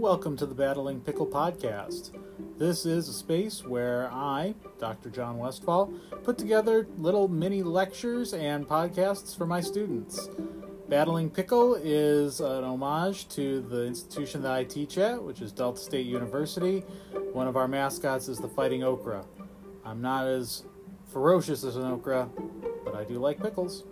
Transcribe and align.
Welcome 0.00 0.34
to 0.38 0.46
the 0.46 0.54
Battling 0.54 1.02
Pickle 1.02 1.26
Podcast. 1.26 2.18
This 2.56 2.86
is 2.86 3.06
a 3.10 3.12
space 3.12 3.66
where 3.66 4.10
I, 4.10 4.54
Dr. 4.78 5.10
John 5.10 5.36
Westfall, 5.36 5.92
put 6.24 6.38
together 6.38 6.88
little 6.96 7.28
mini 7.28 7.62
lectures 7.62 8.32
and 8.32 8.66
podcasts 8.66 9.36
for 9.36 9.44
my 9.44 9.60
students. 9.60 10.30
Battling 10.88 11.28
Pickle 11.28 11.74
is 11.74 12.40
an 12.40 12.64
homage 12.64 13.28
to 13.28 13.60
the 13.60 13.84
institution 13.84 14.40
that 14.40 14.52
I 14.52 14.64
teach 14.64 14.96
at, 14.96 15.22
which 15.22 15.42
is 15.42 15.52
Delta 15.52 15.78
State 15.78 16.06
University. 16.06 16.80
One 17.34 17.46
of 17.46 17.58
our 17.58 17.68
mascots 17.68 18.26
is 18.28 18.38
the 18.38 18.48
Fighting 18.48 18.82
Okra. 18.82 19.26
I'm 19.84 20.00
not 20.00 20.26
as 20.26 20.64
ferocious 21.12 21.62
as 21.62 21.76
an 21.76 21.84
okra, 21.84 22.30
but 22.86 22.94
I 22.94 23.04
do 23.04 23.18
like 23.18 23.38
pickles. 23.38 23.84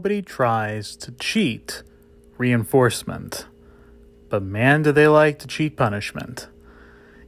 Nobody 0.00 0.22
tries 0.22 0.96
to 0.96 1.12
cheat 1.12 1.82
reinforcement, 2.38 3.44
but 4.30 4.42
man, 4.42 4.80
do 4.80 4.92
they 4.92 5.06
like 5.06 5.38
to 5.40 5.46
cheat 5.46 5.76
punishment. 5.76 6.48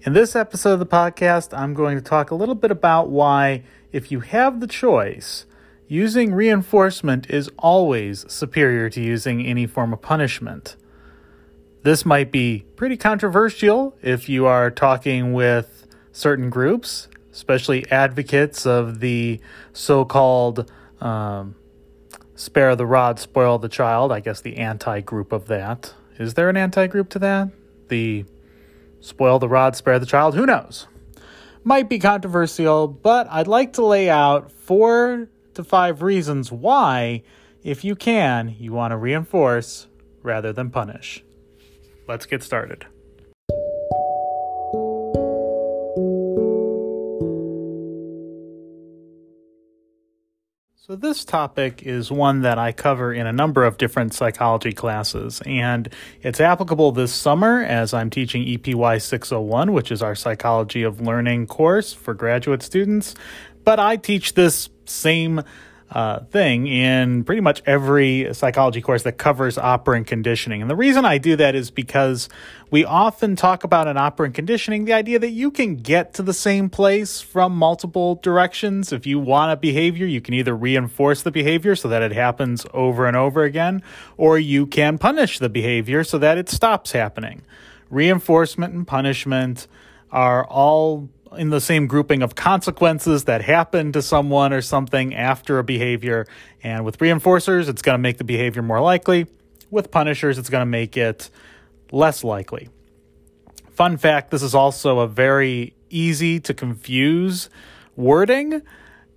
In 0.06 0.14
this 0.14 0.34
episode 0.34 0.72
of 0.72 0.78
the 0.78 0.86
podcast, 0.86 1.52
I'm 1.52 1.74
going 1.74 1.98
to 1.98 2.02
talk 2.02 2.30
a 2.30 2.34
little 2.34 2.54
bit 2.54 2.70
about 2.70 3.10
why, 3.10 3.64
if 3.92 4.10
you 4.10 4.20
have 4.20 4.60
the 4.60 4.66
choice, 4.66 5.44
using 5.86 6.32
reinforcement 6.32 7.28
is 7.28 7.50
always 7.58 8.24
superior 8.32 8.88
to 8.88 9.02
using 9.02 9.44
any 9.44 9.66
form 9.66 9.92
of 9.92 10.00
punishment. 10.00 10.76
This 11.82 12.06
might 12.06 12.32
be 12.32 12.64
pretty 12.76 12.96
controversial 12.96 13.98
if 14.00 14.30
you 14.30 14.46
are 14.46 14.70
talking 14.70 15.34
with 15.34 15.86
certain 16.10 16.48
groups, 16.48 17.08
especially 17.34 17.86
advocates 17.90 18.64
of 18.64 19.00
the 19.00 19.42
so 19.74 20.06
called 20.06 20.72
um, 21.02 21.54
spare 22.34 22.76
the 22.76 22.86
rod, 22.86 23.18
spoil 23.18 23.58
the 23.58 23.68
child. 23.68 24.12
I 24.12 24.20
guess 24.20 24.40
the 24.40 24.56
anti 24.56 25.00
group 25.00 25.32
of 25.32 25.46
that. 25.46 25.94
Is 26.18 26.34
there 26.34 26.48
an 26.48 26.56
anti 26.56 26.86
group 26.86 27.08
to 27.10 27.18
that? 27.20 27.50
The 27.88 28.24
spoil 29.00 29.38
the 29.38 29.48
rod, 29.48 29.76
spare 29.76 29.98
the 29.98 30.06
child? 30.06 30.34
Who 30.34 30.46
knows? 30.46 30.86
Might 31.64 31.88
be 31.88 31.98
controversial, 31.98 32.88
but 32.88 33.28
I'd 33.30 33.46
like 33.46 33.74
to 33.74 33.84
lay 33.84 34.10
out 34.10 34.50
four 34.50 35.28
to 35.54 35.64
five 35.64 36.02
reasons 36.02 36.50
why, 36.50 37.22
if 37.62 37.84
you 37.84 37.94
can, 37.94 38.56
you 38.58 38.72
want 38.72 38.92
to 38.92 38.96
reinforce 38.96 39.86
rather 40.22 40.52
than 40.52 40.70
punish. 40.70 41.22
Let's 42.08 42.26
get 42.26 42.42
started. 42.42 42.86
So, 50.92 50.96
this 50.96 51.24
topic 51.24 51.84
is 51.84 52.12
one 52.12 52.42
that 52.42 52.58
I 52.58 52.70
cover 52.72 53.14
in 53.14 53.26
a 53.26 53.32
number 53.32 53.64
of 53.64 53.78
different 53.78 54.12
psychology 54.12 54.72
classes, 54.72 55.40
and 55.46 55.88
it's 56.20 56.38
applicable 56.38 56.92
this 56.92 57.14
summer 57.14 57.62
as 57.62 57.94
I'm 57.94 58.10
teaching 58.10 58.42
EPY 58.42 59.00
601, 59.00 59.72
which 59.72 59.90
is 59.90 60.02
our 60.02 60.14
Psychology 60.14 60.82
of 60.82 61.00
Learning 61.00 61.46
course 61.46 61.94
for 61.94 62.12
graduate 62.12 62.62
students. 62.62 63.14
But 63.64 63.80
I 63.80 63.96
teach 63.96 64.34
this 64.34 64.68
same 64.84 65.40
uh, 65.92 66.20
thing 66.24 66.66
in 66.66 67.22
pretty 67.22 67.42
much 67.42 67.62
every 67.66 68.32
psychology 68.32 68.80
course 68.80 69.02
that 69.02 69.18
covers 69.18 69.58
operant 69.58 70.06
conditioning. 70.06 70.62
And 70.62 70.70
the 70.70 70.76
reason 70.76 71.04
I 71.04 71.18
do 71.18 71.36
that 71.36 71.54
is 71.54 71.70
because 71.70 72.30
we 72.70 72.84
often 72.84 73.36
talk 73.36 73.62
about 73.62 73.86
in 73.88 73.98
operant 73.98 74.34
conditioning 74.34 74.86
the 74.86 74.94
idea 74.94 75.18
that 75.18 75.30
you 75.30 75.50
can 75.50 75.76
get 75.76 76.14
to 76.14 76.22
the 76.22 76.32
same 76.32 76.70
place 76.70 77.20
from 77.20 77.54
multiple 77.54 78.14
directions. 78.22 78.90
If 78.90 79.06
you 79.06 79.18
want 79.18 79.52
a 79.52 79.56
behavior, 79.56 80.06
you 80.06 80.22
can 80.22 80.32
either 80.32 80.56
reinforce 80.56 81.22
the 81.22 81.30
behavior 81.30 81.76
so 81.76 81.88
that 81.88 82.00
it 82.00 82.12
happens 82.12 82.64
over 82.72 83.06
and 83.06 83.16
over 83.16 83.42
again, 83.42 83.82
or 84.16 84.38
you 84.38 84.66
can 84.66 84.96
punish 84.96 85.38
the 85.38 85.50
behavior 85.50 86.04
so 86.04 86.16
that 86.18 86.38
it 86.38 86.48
stops 86.48 86.92
happening. 86.92 87.42
Reinforcement 87.90 88.72
and 88.72 88.86
punishment 88.86 89.66
are 90.10 90.46
all 90.46 91.10
in 91.36 91.50
the 91.50 91.60
same 91.60 91.86
grouping 91.86 92.22
of 92.22 92.34
consequences 92.34 93.24
that 93.24 93.42
happen 93.42 93.92
to 93.92 94.02
someone 94.02 94.52
or 94.52 94.62
something 94.62 95.14
after 95.14 95.58
a 95.58 95.64
behavior. 95.64 96.26
And 96.62 96.84
with 96.84 96.98
reinforcers, 96.98 97.68
it's 97.68 97.82
going 97.82 97.94
to 97.94 98.02
make 98.02 98.18
the 98.18 98.24
behavior 98.24 98.62
more 98.62 98.80
likely. 98.80 99.26
With 99.70 99.90
punishers, 99.90 100.38
it's 100.38 100.50
going 100.50 100.62
to 100.62 100.66
make 100.66 100.96
it 100.96 101.30
less 101.90 102.24
likely. 102.24 102.68
Fun 103.70 103.96
fact 103.96 104.30
this 104.30 104.42
is 104.42 104.54
also 104.54 105.00
a 105.00 105.08
very 105.08 105.74
easy 105.88 106.40
to 106.40 106.54
confuse 106.54 107.48
wording. 107.96 108.62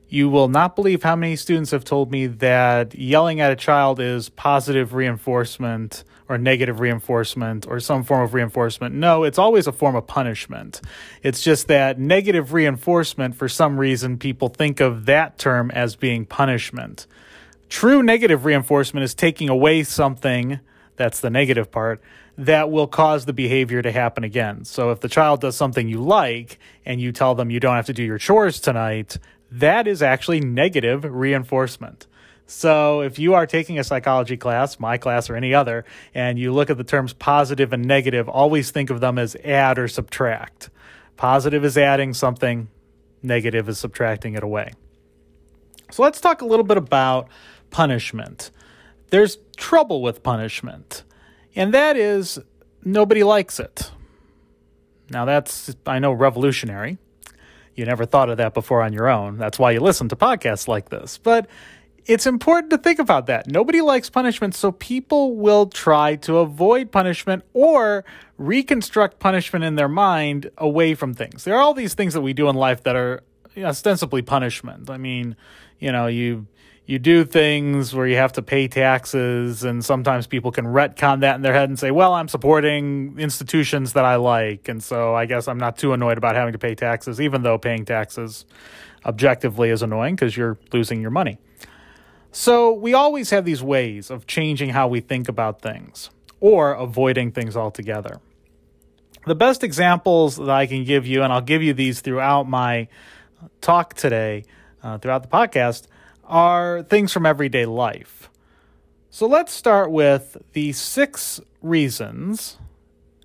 You 0.07 0.29
will 0.29 0.47
not 0.47 0.75
believe 0.75 1.03
how 1.03 1.15
many 1.15 1.35
students 1.35 1.71
have 1.71 1.83
told 1.83 2.11
me 2.11 2.27
that 2.27 2.95
yelling 2.95 3.41
at 3.41 3.51
a 3.51 3.55
child 3.55 3.99
is 3.99 4.29
positive 4.29 4.93
reinforcement 4.93 6.03
or 6.27 6.37
negative 6.37 6.79
reinforcement 6.79 7.67
or 7.67 7.79
some 7.79 8.03
form 8.03 8.23
of 8.23 8.33
reinforcement. 8.33 8.95
No, 8.95 9.23
it's 9.23 9.37
always 9.37 9.67
a 9.67 9.71
form 9.71 9.95
of 9.95 10.07
punishment. 10.07 10.81
It's 11.21 11.43
just 11.43 11.67
that 11.67 11.99
negative 11.99 12.53
reinforcement, 12.53 13.35
for 13.35 13.47
some 13.47 13.79
reason, 13.79 14.17
people 14.17 14.49
think 14.49 14.79
of 14.79 15.05
that 15.05 15.37
term 15.37 15.69
as 15.71 15.95
being 15.95 16.25
punishment. 16.25 17.05
True 17.69 18.01
negative 18.01 18.45
reinforcement 18.45 19.03
is 19.03 19.13
taking 19.13 19.49
away 19.49 19.83
something, 19.83 20.59
that's 20.95 21.19
the 21.19 21.29
negative 21.29 21.71
part, 21.71 22.01
that 22.37 22.69
will 22.69 22.87
cause 22.87 23.25
the 23.25 23.33
behavior 23.33 23.81
to 23.81 23.91
happen 23.91 24.23
again. 24.23 24.65
So 24.65 24.91
if 24.91 24.99
the 24.99 25.07
child 25.07 25.41
does 25.41 25.55
something 25.55 25.87
you 25.87 26.01
like 26.01 26.59
and 26.85 26.99
you 26.99 27.11
tell 27.11 27.35
them 27.35 27.49
you 27.49 27.59
don't 27.59 27.75
have 27.75 27.85
to 27.85 27.93
do 27.93 28.03
your 28.03 28.17
chores 28.17 28.59
tonight, 28.59 29.17
that 29.51 29.87
is 29.87 30.01
actually 30.01 30.41
negative 30.41 31.05
reinforcement. 31.05 32.07
So 32.47 33.01
if 33.01 33.17
you 33.17 33.33
are 33.33 33.47
taking 33.47 33.79
a 33.79 33.83
psychology 33.83 34.37
class, 34.37 34.79
my 34.79 34.97
class 34.97 35.29
or 35.29 35.35
any 35.35 35.53
other, 35.53 35.83
and 36.13 36.37
you 36.37 36.53
look 36.53 36.69
at 36.69 36.77
the 36.77 36.83
terms 36.83 37.13
positive 37.13 37.73
and 37.73 37.85
negative, 37.85 38.29
always 38.29 38.71
think 38.71 38.89
of 38.89 38.99
them 38.99 39.17
as 39.17 39.35
add 39.43 39.79
or 39.79 39.87
subtract. 39.87 40.69
Positive 41.17 41.65
is 41.65 41.77
adding 41.77 42.13
something, 42.13 42.67
negative 43.23 43.67
is 43.67 43.79
subtracting 43.79 44.35
it 44.35 44.43
away. 44.43 44.73
So 45.91 46.03
let's 46.03 46.21
talk 46.21 46.41
a 46.41 46.45
little 46.45 46.65
bit 46.65 46.77
about 46.77 47.29
punishment. 47.71 48.51
There's 49.09 49.37
trouble 49.57 50.01
with 50.01 50.23
punishment, 50.23 51.03
and 51.55 51.73
that 51.73 51.97
is 51.97 52.39
nobody 52.83 53.23
likes 53.23 53.59
it. 53.59 53.91
Now, 55.09 55.25
that's, 55.25 55.75
I 55.85 55.99
know, 55.99 56.11
revolutionary. 56.11 56.97
You 57.75 57.85
never 57.85 58.05
thought 58.05 58.29
of 58.29 58.37
that 58.37 58.53
before 58.53 58.81
on 58.81 58.93
your 58.93 59.09
own. 59.09 59.37
That's 59.37 59.59
why 59.59 59.71
you 59.71 59.79
listen 59.79 60.09
to 60.09 60.15
podcasts 60.15 60.67
like 60.67 60.89
this. 60.89 61.17
But 61.17 61.47
it's 62.05 62.27
important 62.27 62.69
to 62.71 62.77
think 62.77 62.99
about 62.99 63.25
that. 63.27 63.47
Nobody 63.47 63.81
likes 63.81 64.09
punishment, 64.09 64.53
so 64.53 64.71
people 64.71 65.35
will 65.35 65.65
try 65.67 66.15
to 66.17 66.37
avoid 66.37 66.91
punishment 66.91 67.43
or 67.53 68.05
reconstruct 68.37 69.19
punishment 69.19 69.65
in 69.65 69.75
their 69.75 69.89
mind 69.89 70.51
away 70.57 70.93
from 70.93 71.13
things. 71.13 71.43
There 71.43 71.55
are 71.55 71.61
all 71.61 71.73
these 71.73 71.95
things 71.95 72.13
that 72.13 72.21
we 72.21 72.33
do 72.33 72.47
in 72.49 72.55
life 72.55 72.83
that 72.83 72.95
are 72.95 73.23
ostensibly 73.57 74.21
punishment. 74.21 74.89
I 74.89 74.97
mean, 74.97 75.35
you 75.79 75.91
know, 75.91 76.07
you 76.07 76.47
you 76.87 76.99
do 76.99 77.25
things 77.25 77.95
where 77.95 78.05
you 78.05 78.15
have 78.17 78.33
to 78.33 78.43
pay 78.43 78.67
taxes, 78.67 79.63
and 79.63 79.83
sometimes 79.83 80.27
people 80.27 80.51
can 80.51 80.65
retcon 80.65 81.21
that 81.21 81.35
in 81.35 81.41
their 81.41 81.53
head 81.53 81.67
and 81.67 81.79
say, 81.79 81.89
"Well, 81.89 82.13
I'm 82.13 82.27
supporting 82.27 83.15
institutions 83.17 83.93
that 83.93 84.05
I 84.05 84.17
like, 84.17 84.69
and 84.69 84.83
so 84.83 85.15
I 85.15 85.25
guess 85.25 85.47
I'm 85.47 85.57
not 85.57 85.77
too 85.77 85.93
annoyed 85.93 86.19
about 86.19 86.35
having 86.35 86.53
to 86.53 86.59
pay 86.59 86.75
taxes, 86.75 87.19
even 87.19 87.41
though 87.41 87.57
paying 87.57 87.85
taxes 87.85 88.45
objectively 89.03 89.71
is 89.71 89.81
annoying 89.81 90.15
because 90.15 90.37
you're 90.37 90.59
losing 90.71 91.01
your 91.01 91.11
money." 91.11 91.39
So 92.37 92.73
we 92.73 92.93
always 92.93 93.29
have 93.29 93.45
these 93.45 93.63
ways 93.63 94.11
of 94.11 94.27
changing 94.27 94.71
how 94.71 94.89
we 94.89 94.99
think 94.99 95.29
about 95.29 95.61
things 95.61 96.09
or 96.41 96.73
avoiding 96.73 97.31
things 97.31 97.55
altogether. 97.55 98.19
The 99.25 99.35
best 99.35 99.63
examples 99.63 100.35
that 100.35 100.49
I 100.49 100.65
can 100.65 100.83
give 100.83 101.07
you, 101.07 101.23
and 101.23 101.31
I'll 101.31 101.39
give 101.39 101.63
you 101.63 101.73
these 101.73 102.01
throughout 102.01 102.43
my 102.45 102.89
talk 103.61 103.93
today, 103.93 104.43
uh, 104.83 104.97
throughout 104.97 105.23
the 105.23 105.29
podcast, 105.29 105.87
are 106.25 106.83
things 106.83 107.13
from 107.13 107.25
everyday 107.25 107.65
life. 107.65 108.29
So 109.09 109.27
let's 109.27 109.53
start 109.53 109.89
with 109.89 110.35
the 110.51 110.73
six 110.73 111.39
reasons, 111.61 112.57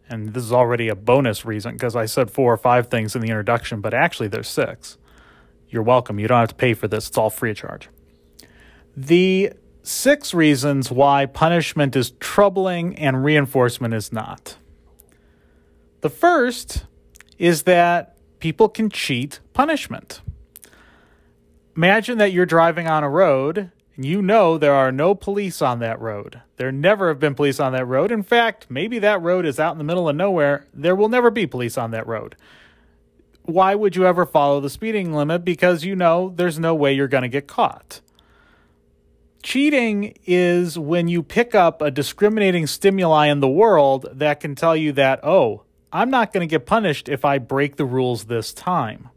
and 0.09 0.35
this 0.35 0.45
is 0.45 0.53
already 0.53 0.87
a 0.87 0.95
bonus 0.95 1.45
reason 1.45 1.73
because 1.73 1.97
I 1.97 2.07
said 2.07 2.31
four 2.31 2.53
or 2.53 2.59
five 2.59 2.87
things 2.87 3.17
in 3.17 3.23
the 3.23 3.29
introduction, 3.29 3.81
but 3.81 3.93
actually 3.93 4.29
there's 4.29 4.49
six. 4.49 4.99
You're 5.69 5.83
welcome. 5.83 6.21
You 6.21 6.29
don't 6.29 6.39
have 6.39 6.51
to 6.51 6.55
pay 6.55 6.75
for 6.75 6.87
this, 6.87 7.09
it's 7.09 7.19
all 7.19 7.29
free 7.29 7.51
of 7.51 7.57
charge. 7.57 7.89
The 8.97 9.53
six 9.83 10.35
reasons 10.35 10.91
why 10.91 11.27
punishment 11.27 11.97
is 11.97 12.13
troubling 12.21 12.97
and 12.97 13.25
reinforcement 13.25 13.95
is 13.95 14.13
not. 14.13 14.57
The 16.01 16.11
first 16.11 16.85
is 17.39 17.63
that 17.65 18.17
people 18.39 18.69
can 18.69 18.91
cheat 18.91 19.41
punishment. 19.53 20.21
Imagine 21.77 22.19
that 22.19 22.33
you're 22.33 22.47
driving 22.47 22.87
on 22.87 23.05
a 23.05 23.09
road 23.09 23.71
and 24.01 24.07
you 24.07 24.23
know 24.23 24.57
there 24.57 24.73
are 24.73 24.91
no 24.91 25.15
police 25.15 25.61
on 25.61 25.79
that 25.81 26.01
road. 26.01 26.41
There 26.57 26.73
never 26.73 27.09
have 27.09 27.21
been 27.21 27.35
police 27.35 27.61
on 27.61 27.73
that 27.73 27.85
road. 27.85 28.11
In 28.11 28.23
fact, 28.23 28.67
maybe 28.71 28.99
that 28.99 29.21
road 29.21 29.45
is 29.45 29.61
out 29.61 29.73
in 29.73 29.79
the 29.79 29.85
middle 29.85 30.09
of 30.09 30.17
nowhere. 30.17 30.67
There 30.73 30.97
will 30.97 31.11
never 31.11 31.31
be 31.31 31.47
police 31.47 31.77
on 31.77 31.91
that 31.91 32.07
road. 32.07 32.35
Why 33.43 33.75
would 33.75 33.97
you 33.97 34.07
ever 34.07 34.25
follow 34.25 34.59
the 34.59 34.71
speeding 34.71 35.13
limit? 35.13 35.45
Because 35.45 35.85
you 35.85 35.95
know 35.95 36.33
there's 36.35 36.59
no 36.59 36.75
way 36.75 36.95
you're 36.95 37.09
going 37.09 37.25
to 37.25 37.29
get 37.29 37.47
caught. 37.47 38.01
Cheating 39.43 40.15
is 40.27 40.79
when 40.79 41.09
you 41.09 41.23
pick 41.23 41.55
up 41.55 41.81
a 41.81 41.91
discriminating 41.91 42.67
stimuli 42.67 43.27
in 43.27 43.41
the 43.41 43.49
world 43.49 44.07
that 44.13 44.41
can 44.41 44.55
tell 44.55 44.77
you 44.77 44.93
that, 44.93 45.25
oh, 45.25 45.63
I'm 45.93 46.11
not 46.11 46.33
going 46.33 46.47
to 46.47 46.51
get 46.51 46.67
punished 46.67 47.09
if 47.09 47.25
I 47.25 47.39
break 47.39 47.77
the 47.77 47.85
rules 47.85 48.25
this 48.25 48.53
time. 48.53 49.09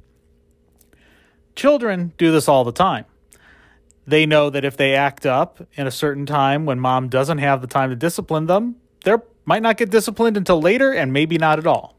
Children 1.56 2.14
do 2.18 2.32
this 2.32 2.48
all 2.48 2.64
the 2.64 2.72
time. 2.72 3.06
They 4.08 4.26
know 4.26 4.50
that 4.50 4.66
if 4.66 4.76
they 4.76 4.96
act 4.96 5.26
up 5.26 5.68
in 5.76 5.88
a 5.88 5.92
certain 5.92 6.26
time 6.26 6.66
when 6.66 6.80
mom 6.80 7.10
doesn't 7.10 7.38
have 7.38 7.62
the 7.62 7.68
time 7.68 7.90
to 7.90 7.96
discipline 7.96 8.48
them, 8.48 8.78
they 9.04 9.16
might 9.46 9.62
not 9.62 9.78
get 9.78 9.92
disciplined 9.92 10.38
until 10.38 10.62
later 10.62 10.92
and 10.92 11.14
maybe 11.14 11.38
not 11.38 11.60
at 11.60 11.68
all. 11.68 11.96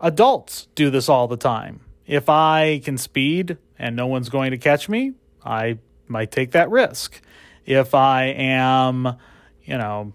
Adults 0.00 0.66
do 0.74 0.90
this 0.90 1.08
all 1.08 1.28
the 1.28 1.36
time. 1.36 1.80
If 2.06 2.28
I 2.28 2.80
can 2.84 2.98
speed 2.98 3.58
and 3.78 3.94
no 3.94 4.06
one's 4.06 4.28
going 4.28 4.50
to 4.50 4.58
catch 4.58 4.88
me, 4.88 5.12
I 5.44 5.78
might 6.12 6.30
take 6.30 6.52
that 6.52 6.70
risk. 6.70 7.20
If 7.66 7.94
I 7.94 8.24
am, 8.24 9.16
you 9.64 9.78
know, 9.78 10.12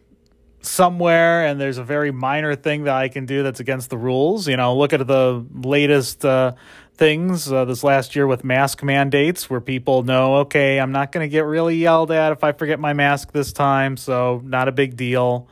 somewhere 0.62 1.46
and 1.46 1.60
there's 1.60 1.78
a 1.78 1.84
very 1.84 2.12
minor 2.12 2.56
thing 2.56 2.84
that 2.84 2.96
I 2.96 3.08
can 3.08 3.26
do 3.26 3.44
that's 3.44 3.60
against 3.60 3.90
the 3.90 3.98
rules, 3.98 4.48
you 4.48 4.58
know, 4.58 4.78
look 4.78 4.94
at 4.94 5.06
the 5.06 5.46
latest 5.54 6.26
uh, 6.26 6.54
things 6.96 7.52
uh, 7.52 7.66
this 7.66 7.84
last 7.84 8.16
year 8.16 8.28
with 8.28 8.44
mask 8.44 8.84
mandates 8.84 9.50
where 9.50 9.62
people 9.62 10.04
know, 10.04 10.38
okay, 10.38 10.80
I'm 10.80 10.92
not 10.92 11.12
going 11.12 11.24
to 11.24 11.32
get 11.32 11.46
really 11.46 11.78
yelled 11.78 12.12
at 12.12 12.32
if 12.32 12.44
I 12.44 12.52
forget 12.52 12.80
my 12.80 12.94
mask 12.94 13.32
this 13.32 13.54
time, 13.54 13.98
so 13.98 14.42
not 14.44 14.68
a 14.68 14.72
big 14.72 14.98
deal. 14.98 15.48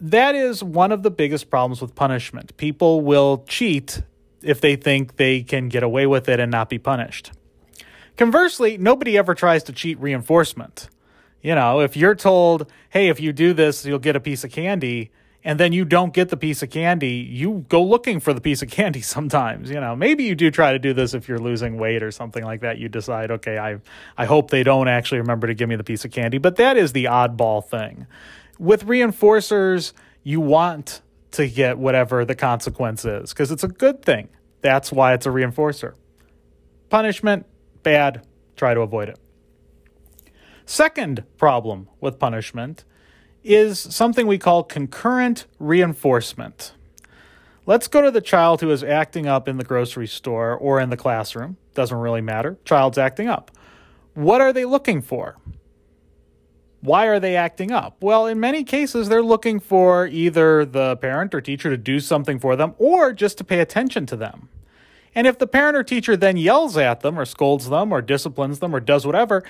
That 0.00 0.34
is 0.34 0.64
one 0.64 0.90
of 0.90 1.02
the 1.02 1.10
biggest 1.10 1.48
problems 1.48 1.80
with 1.80 1.94
punishment. 1.94 2.56
People 2.56 3.00
will 3.00 3.44
cheat 3.48 4.02
if 4.42 4.60
they 4.60 4.74
think 4.74 5.16
they 5.16 5.42
can 5.42 5.68
get 5.68 5.84
away 5.84 6.06
with 6.06 6.28
it 6.28 6.40
and 6.40 6.50
not 6.50 6.68
be 6.68 6.78
punished. 6.78 7.30
Conversely, 8.16 8.78
nobody 8.78 9.16
ever 9.16 9.34
tries 9.34 9.62
to 9.64 9.72
cheat 9.72 9.98
reinforcement. 9.98 10.88
You 11.40 11.54
know, 11.54 11.80
if 11.80 11.96
you're 11.96 12.14
told, 12.14 12.70
hey, 12.90 13.08
if 13.08 13.20
you 13.20 13.32
do 13.32 13.52
this, 13.52 13.84
you'll 13.84 13.98
get 13.98 14.14
a 14.14 14.20
piece 14.20 14.44
of 14.44 14.52
candy, 14.52 15.10
and 15.44 15.58
then 15.58 15.72
you 15.72 15.84
don't 15.84 16.14
get 16.14 16.28
the 16.28 16.36
piece 16.36 16.62
of 16.62 16.70
candy, 16.70 17.14
you 17.14 17.64
go 17.68 17.82
looking 17.82 18.20
for 18.20 18.32
the 18.32 18.40
piece 18.40 18.62
of 18.62 18.70
candy 18.70 19.00
sometimes. 19.02 19.70
You 19.70 19.80
know, 19.80 19.96
maybe 19.96 20.24
you 20.24 20.34
do 20.34 20.50
try 20.50 20.72
to 20.72 20.78
do 20.78 20.92
this 20.92 21.14
if 21.14 21.28
you're 21.28 21.38
losing 21.38 21.78
weight 21.78 22.02
or 22.02 22.10
something 22.10 22.44
like 22.44 22.60
that. 22.60 22.78
You 22.78 22.88
decide, 22.88 23.30
okay, 23.32 23.58
I, 23.58 23.78
I 24.16 24.24
hope 24.24 24.50
they 24.50 24.62
don't 24.62 24.88
actually 24.88 25.18
remember 25.18 25.46
to 25.48 25.54
give 25.54 25.68
me 25.68 25.76
the 25.76 25.84
piece 25.84 26.04
of 26.04 26.12
candy, 26.12 26.38
but 26.38 26.56
that 26.56 26.76
is 26.76 26.92
the 26.92 27.04
oddball 27.04 27.66
thing. 27.66 28.06
With 28.58 28.86
reinforcers, 28.86 29.92
you 30.22 30.40
want 30.40 31.00
to 31.32 31.48
get 31.48 31.78
whatever 31.78 32.24
the 32.24 32.34
consequence 32.34 33.04
is 33.04 33.30
because 33.30 33.50
it's 33.50 33.64
a 33.64 33.68
good 33.68 34.02
thing. 34.04 34.28
That's 34.60 34.92
why 34.92 35.14
it's 35.14 35.26
a 35.26 35.30
reinforcer. 35.30 35.94
Punishment, 36.88 37.46
bad, 37.82 38.26
try 38.56 38.74
to 38.74 38.80
avoid 38.80 39.08
it. 39.08 39.18
Second 40.64 41.24
problem 41.36 41.88
with 42.00 42.18
punishment 42.18 42.84
is 43.44 43.78
something 43.78 44.26
we 44.26 44.38
call 44.38 44.62
concurrent 44.62 45.46
reinforcement. 45.58 46.72
Let's 47.66 47.88
go 47.88 48.02
to 48.02 48.10
the 48.10 48.20
child 48.20 48.60
who 48.60 48.70
is 48.70 48.82
acting 48.82 49.26
up 49.26 49.48
in 49.48 49.56
the 49.56 49.64
grocery 49.64 50.06
store 50.06 50.56
or 50.56 50.80
in 50.80 50.90
the 50.90 50.96
classroom. 50.96 51.56
Doesn't 51.74 51.96
really 51.96 52.20
matter. 52.20 52.58
Child's 52.64 52.98
acting 52.98 53.28
up. 53.28 53.50
What 54.14 54.40
are 54.40 54.52
they 54.52 54.64
looking 54.64 55.00
for? 55.00 55.36
Why 56.80 57.06
are 57.06 57.20
they 57.20 57.36
acting 57.36 57.70
up? 57.70 57.96
Well, 58.00 58.26
in 58.26 58.40
many 58.40 58.64
cases, 58.64 59.08
they're 59.08 59.22
looking 59.22 59.60
for 59.60 60.08
either 60.08 60.64
the 60.64 60.96
parent 60.96 61.32
or 61.34 61.40
teacher 61.40 61.70
to 61.70 61.76
do 61.76 62.00
something 62.00 62.40
for 62.40 62.56
them 62.56 62.74
or 62.78 63.12
just 63.12 63.38
to 63.38 63.44
pay 63.44 63.60
attention 63.60 64.06
to 64.06 64.16
them. 64.16 64.48
And 65.14 65.26
if 65.26 65.38
the 65.38 65.46
parent 65.46 65.76
or 65.76 65.82
teacher 65.82 66.16
then 66.16 66.36
yells 66.36 66.76
at 66.76 67.00
them 67.00 67.18
or 67.18 67.24
scolds 67.24 67.68
them 67.68 67.92
or 67.92 68.00
disciplines 68.00 68.58
them 68.60 68.74
or 68.74 68.80
does 68.80 69.06
whatever, 69.06 69.44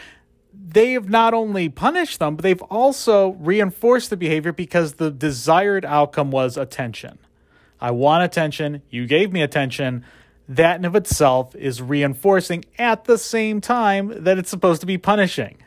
they've 0.53 1.09
not 1.09 1.35
only 1.35 1.69
punished 1.69 2.19
them, 2.19 2.37
but 2.37 2.43
they've 2.43 2.62
also 2.62 3.31
reinforced 3.31 4.11
the 4.11 4.17
behavior 4.17 4.53
because 4.53 4.94
the 4.94 5.11
desired 5.11 5.85
outcome 5.85 6.31
was 6.31 6.56
attention. 6.56 7.19
I 7.81 7.91
want 7.91 8.25
attention. 8.25 8.82
You 8.91 9.06
gave 9.06 9.32
me 9.32 9.43
attention. 9.43 10.05
That 10.49 10.76
in 10.76 10.85
of 10.85 10.94
itself 10.94 11.55
is 11.55 11.81
reinforcing 11.81 12.65
at 12.79 13.05
the 13.05 13.17
same 13.17 13.61
time 13.61 14.25
that 14.25 14.38
it's 14.38 14.50
supposed 14.50 14.81
to 14.81 14.87
be 14.87 14.99
punishing. 14.99 15.58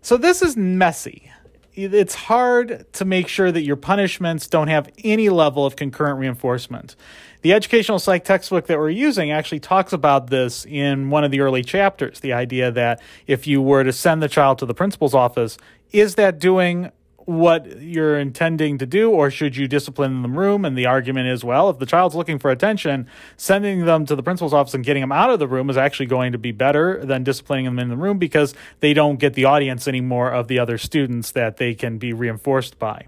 So 0.00 0.16
this 0.16 0.42
is 0.42 0.56
messy. 0.56 1.30
It's 1.74 2.14
hard 2.14 2.86
to 2.92 3.04
make 3.06 3.28
sure 3.28 3.50
that 3.50 3.62
your 3.62 3.76
punishments 3.76 4.46
don't 4.46 4.68
have 4.68 4.90
any 5.02 5.30
level 5.30 5.64
of 5.64 5.74
concurrent 5.74 6.18
reinforcement. 6.18 6.96
The 7.40 7.54
educational 7.54 7.98
psych 7.98 8.24
textbook 8.24 8.66
that 8.66 8.78
we're 8.78 8.90
using 8.90 9.30
actually 9.30 9.60
talks 9.60 9.94
about 9.94 10.28
this 10.28 10.66
in 10.66 11.08
one 11.08 11.24
of 11.24 11.30
the 11.30 11.40
early 11.40 11.64
chapters 11.64 12.20
the 12.20 12.34
idea 12.34 12.70
that 12.70 13.00
if 13.26 13.46
you 13.46 13.62
were 13.62 13.84
to 13.84 13.92
send 13.92 14.22
the 14.22 14.28
child 14.28 14.58
to 14.58 14.66
the 14.66 14.74
principal's 14.74 15.14
office, 15.14 15.56
is 15.92 16.16
that 16.16 16.38
doing 16.38 16.90
what 17.26 17.80
you're 17.80 18.18
intending 18.18 18.78
to 18.78 18.86
do, 18.86 19.10
or 19.10 19.30
should 19.30 19.56
you 19.56 19.68
discipline 19.68 20.12
in 20.12 20.22
the 20.22 20.28
room? 20.28 20.64
And 20.64 20.76
the 20.76 20.86
argument 20.86 21.28
is, 21.28 21.44
well, 21.44 21.70
if 21.70 21.78
the 21.78 21.86
child's 21.86 22.14
looking 22.14 22.38
for 22.38 22.50
attention, 22.50 23.08
sending 23.36 23.84
them 23.84 24.06
to 24.06 24.16
the 24.16 24.22
principal's 24.22 24.52
office 24.52 24.74
and 24.74 24.84
getting 24.84 25.02
them 25.02 25.12
out 25.12 25.30
of 25.30 25.38
the 25.38 25.48
room 25.48 25.70
is 25.70 25.76
actually 25.76 26.06
going 26.06 26.32
to 26.32 26.38
be 26.38 26.52
better 26.52 27.04
than 27.04 27.24
disciplining 27.24 27.64
them 27.64 27.78
in 27.78 27.88
the 27.88 27.96
room 27.96 28.18
because 28.18 28.54
they 28.80 28.92
don't 28.92 29.18
get 29.18 29.34
the 29.34 29.44
audience 29.44 29.86
anymore 29.86 30.30
of 30.30 30.48
the 30.48 30.58
other 30.58 30.78
students 30.78 31.30
that 31.32 31.58
they 31.58 31.74
can 31.74 31.98
be 31.98 32.12
reinforced 32.12 32.78
by. 32.78 33.06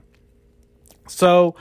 So, 1.07 1.55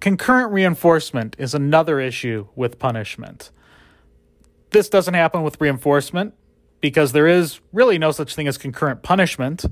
concurrent 0.00 0.52
reinforcement 0.52 1.36
is 1.38 1.54
another 1.54 2.00
issue 2.00 2.48
with 2.56 2.78
punishment. 2.78 3.50
This 4.70 4.88
doesn't 4.88 5.14
happen 5.14 5.42
with 5.42 5.60
reinforcement 5.60 6.34
because 6.80 7.12
there 7.12 7.28
is 7.28 7.60
really 7.72 7.98
no 7.98 8.10
such 8.10 8.34
thing 8.34 8.48
as 8.48 8.58
concurrent 8.58 9.02
punishment. 9.02 9.64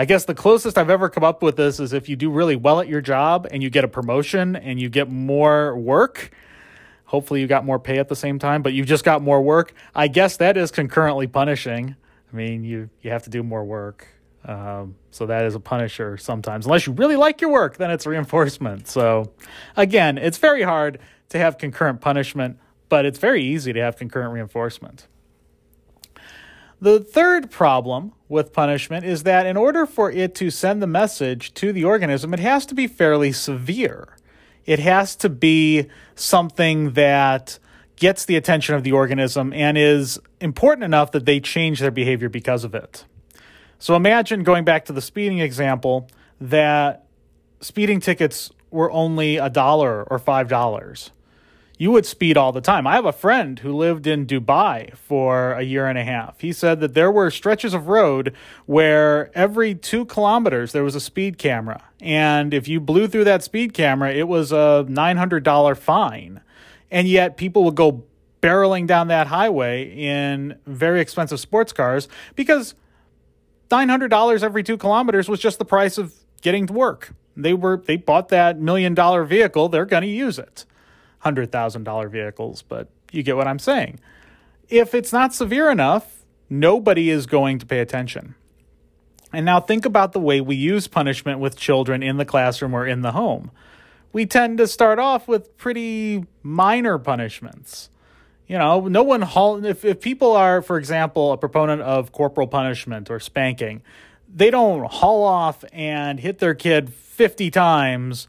I 0.00 0.04
guess 0.04 0.24
the 0.24 0.34
closest 0.34 0.78
I've 0.78 0.90
ever 0.90 1.08
come 1.08 1.24
up 1.24 1.42
with 1.42 1.56
this 1.56 1.80
is 1.80 1.92
if 1.92 2.08
you 2.08 2.14
do 2.14 2.30
really 2.30 2.54
well 2.54 2.78
at 2.78 2.86
your 2.86 3.00
job 3.00 3.48
and 3.50 3.64
you 3.64 3.68
get 3.68 3.82
a 3.82 3.88
promotion 3.88 4.54
and 4.54 4.80
you 4.80 4.88
get 4.88 5.10
more 5.10 5.76
work. 5.76 6.30
Hopefully, 7.06 7.40
you 7.40 7.48
got 7.48 7.64
more 7.64 7.80
pay 7.80 7.98
at 7.98 8.06
the 8.06 8.14
same 8.14 8.38
time, 8.38 8.62
but 8.62 8.72
you 8.72 8.84
just 8.84 9.04
got 9.04 9.22
more 9.22 9.42
work. 9.42 9.74
I 9.96 10.06
guess 10.06 10.36
that 10.36 10.56
is 10.56 10.70
concurrently 10.70 11.26
punishing. 11.26 11.96
I 12.32 12.36
mean, 12.36 12.62
you 12.62 12.90
you 13.02 13.10
have 13.10 13.24
to 13.24 13.30
do 13.30 13.42
more 13.42 13.64
work, 13.64 14.06
um, 14.44 14.94
so 15.10 15.26
that 15.26 15.44
is 15.46 15.56
a 15.56 15.60
punisher 15.60 16.16
sometimes. 16.16 16.66
Unless 16.66 16.86
you 16.86 16.92
really 16.92 17.16
like 17.16 17.40
your 17.40 17.50
work, 17.50 17.78
then 17.78 17.90
it's 17.90 18.06
reinforcement. 18.06 18.86
So, 18.86 19.32
again, 19.76 20.16
it's 20.16 20.38
very 20.38 20.62
hard 20.62 21.00
to 21.30 21.38
have 21.38 21.58
concurrent 21.58 22.00
punishment, 22.00 22.58
but 22.88 23.04
it's 23.04 23.18
very 23.18 23.42
easy 23.42 23.72
to 23.72 23.80
have 23.80 23.96
concurrent 23.96 24.32
reinforcement. 24.32 25.08
The 26.80 27.00
third 27.00 27.50
problem 27.50 28.12
with 28.28 28.52
punishment 28.52 29.04
is 29.04 29.24
that 29.24 29.46
in 29.46 29.56
order 29.56 29.84
for 29.84 30.12
it 30.12 30.34
to 30.36 30.50
send 30.50 30.80
the 30.80 30.86
message 30.86 31.52
to 31.54 31.72
the 31.72 31.84
organism, 31.84 32.32
it 32.32 32.40
has 32.40 32.64
to 32.66 32.74
be 32.74 32.86
fairly 32.86 33.32
severe. 33.32 34.16
It 34.64 34.78
has 34.78 35.16
to 35.16 35.28
be 35.28 35.88
something 36.14 36.92
that 36.92 37.58
gets 37.96 38.24
the 38.24 38.36
attention 38.36 38.76
of 38.76 38.84
the 38.84 38.92
organism 38.92 39.52
and 39.52 39.76
is 39.76 40.20
important 40.40 40.84
enough 40.84 41.10
that 41.12 41.24
they 41.24 41.40
change 41.40 41.80
their 41.80 41.90
behavior 41.90 42.28
because 42.28 42.62
of 42.62 42.74
it. 42.74 43.04
So 43.80 43.96
imagine 43.96 44.44
going 44.44 44.64
back 44.64 44.84
to 44.84 44.92
the 44.92 45.00
speeding 45.00 45.40
example 45.40 46.08
that 46.40 47.06
speeding 47.60 47.98
tickets 47.98 48.52
were 48.70 48.90
only 48.92 49.36
a 49.38 49.50
dollar 49.50 50.04
or 50.04 50.18
five 50.18 50.48
dollars 50.48 51.10
you 51.78 51.92
would 51.92 52.04
speed 52.04 52.36
all 52.36 52.50
the 52.50 52.60
time. 52.60 52.86
I 52.86 52.96
have 52.96 53.04
a 53.04 53.12
friend 53.12 53.58
who 53.60 53.74
lived 53.74 54.06
in 54.06 54.26
Dubai 54.26 54.96
for 54.96 55.52
a 55.52 55.62
year 55.62 55.86
and 55.86 55.96
a 55.96 56.04
half. 56.04 56.40
He 56.40 56.52
said 56.52 56.80
that 56.80 56.94
there 56.94 57.10
were 57.10 57.30
stretches 57.30 57.72
of 57.72 57.86
road 57.86 58.34
where 58.66 59.30
every 59.36 59.76
two 59.76 60.04
kilometers 60.04 60.72
there 60.72 60.82
was 60.82 60.96
a 60.96 61.00
speed 61.00 61.38
camera. 61.38 61.82
And 62.00 62.52
if 62.52 62.66
you 62.66 62.80
blew 62.80 63.06
through 63.06 63.24
that 63.24 63.44
speed 63.44 63.74
camera, 63.74 64.12
it 64.12 64.26
was 64.26 64.50
a 64.50 64.84
$900 64.88 65.78
fine. 65.78 66.40
And 66.90 67.06
yet 67.06 67.36
people 67.36 67.62
would 67.64 67.76
go 67.76 68.04
barreling 68.42 68.86
down 68.86 69.08
that 69.08 69.28
highway 69.28 69.84
in 69.84 70.58
very 70.66 71.00
expensive 71.00 71.38
sports 71.38 71.72
cars 71.72 72.08
because 72.34 72.74
$900 73.70 74.42
every 74.42 74.62
two 74.64 74.76
kilometers 74.76 75.28
was 75.28 75.38
just 75.38 75.58
the 75.58 75.64
price 75.64 75.96
of 75.96 76.12
getting 76.42 76.66
to 76.66 76.72
work. 76.72 77.14
They 77.36 77.54
were 77.54 77.82
they 77.86 77.96
bought 77.96 78.30
that 78.30 78.58
million 78.58 78.94
dollar 78.94 79.24
vehicle, 79.24 79.68
they're 79.68 79.86
going 79.86 80.02
to 80.02 80.08
use 80.08 80.40
it. 80.40 80.64
$100,000 81.34 82.10
vehicles, 82.10 82.62
but 82.62 82.88
you 83.12 83.22
get 83.22 83.36
what 83.36 83.48
I'm 83.48 83.58
saying. 83.58 84.00
If 84.68 84.94
it's 84.94 85.12
not 85.12 85.34
severe 85.34 85.70
enough, 85.70 86.24
nobody 86.50 87.10
is 87.10 87.26
going 87.26 87.58
to 87.58 87.66
pay 87.66 87.80
attention. 87.80 88.34
And 89.32 89.44
now 89.44 89.60
think 89.60 89.84
about 89.84 90.12
the 90.12 90.20
way 90.20 90.40
we 90.40 90.56
use 90.56 90.88
punishment 90.88 91.38
with 91.38 91.56
children 91.56 92.02
in 92.02 92.16
the 92.16 92.24
classroom 92.24 92.74
or 92.74 92.86
in 92.86 93.02
the 93.02 93.12
home. 93.12 93.50
We 94.12 94.24
tend 94.24 94.58
to 94.58 94.66
start 94.66 94.98
off 94.98 95.28
with 95.28 95.56
pretty 95.58 96.24
minor 96.42 96.98
punishments. 96.98 97.90
You 98.46 98.56
know, 98.56 98.88
no 98.88 99.02
one 99.02 99.20
haul 99.20 99.62
if 99.64 99.84
if 99.84 100.00
people 100.00 100.32
are, 100.32 100.62
for 100.62 100.78
example, 100.78 101.32
a 101.32 101.36
proponent 101.36 101.82
of 101.82 102.12
corporal 102.12 102.46
punishment 102.46 103.10
or 103.10 103.20
spanking, 103.20 103.82
they 104.26 104.50
don't 104.50 104.90
haul 104.90 105.22
off 105.22 105.62
and 105.72 106.18
hit 106.18 106.38
their 106.38 106.54
kid 106.54 106.90
50 106.90 107.50
times 107.50 108.28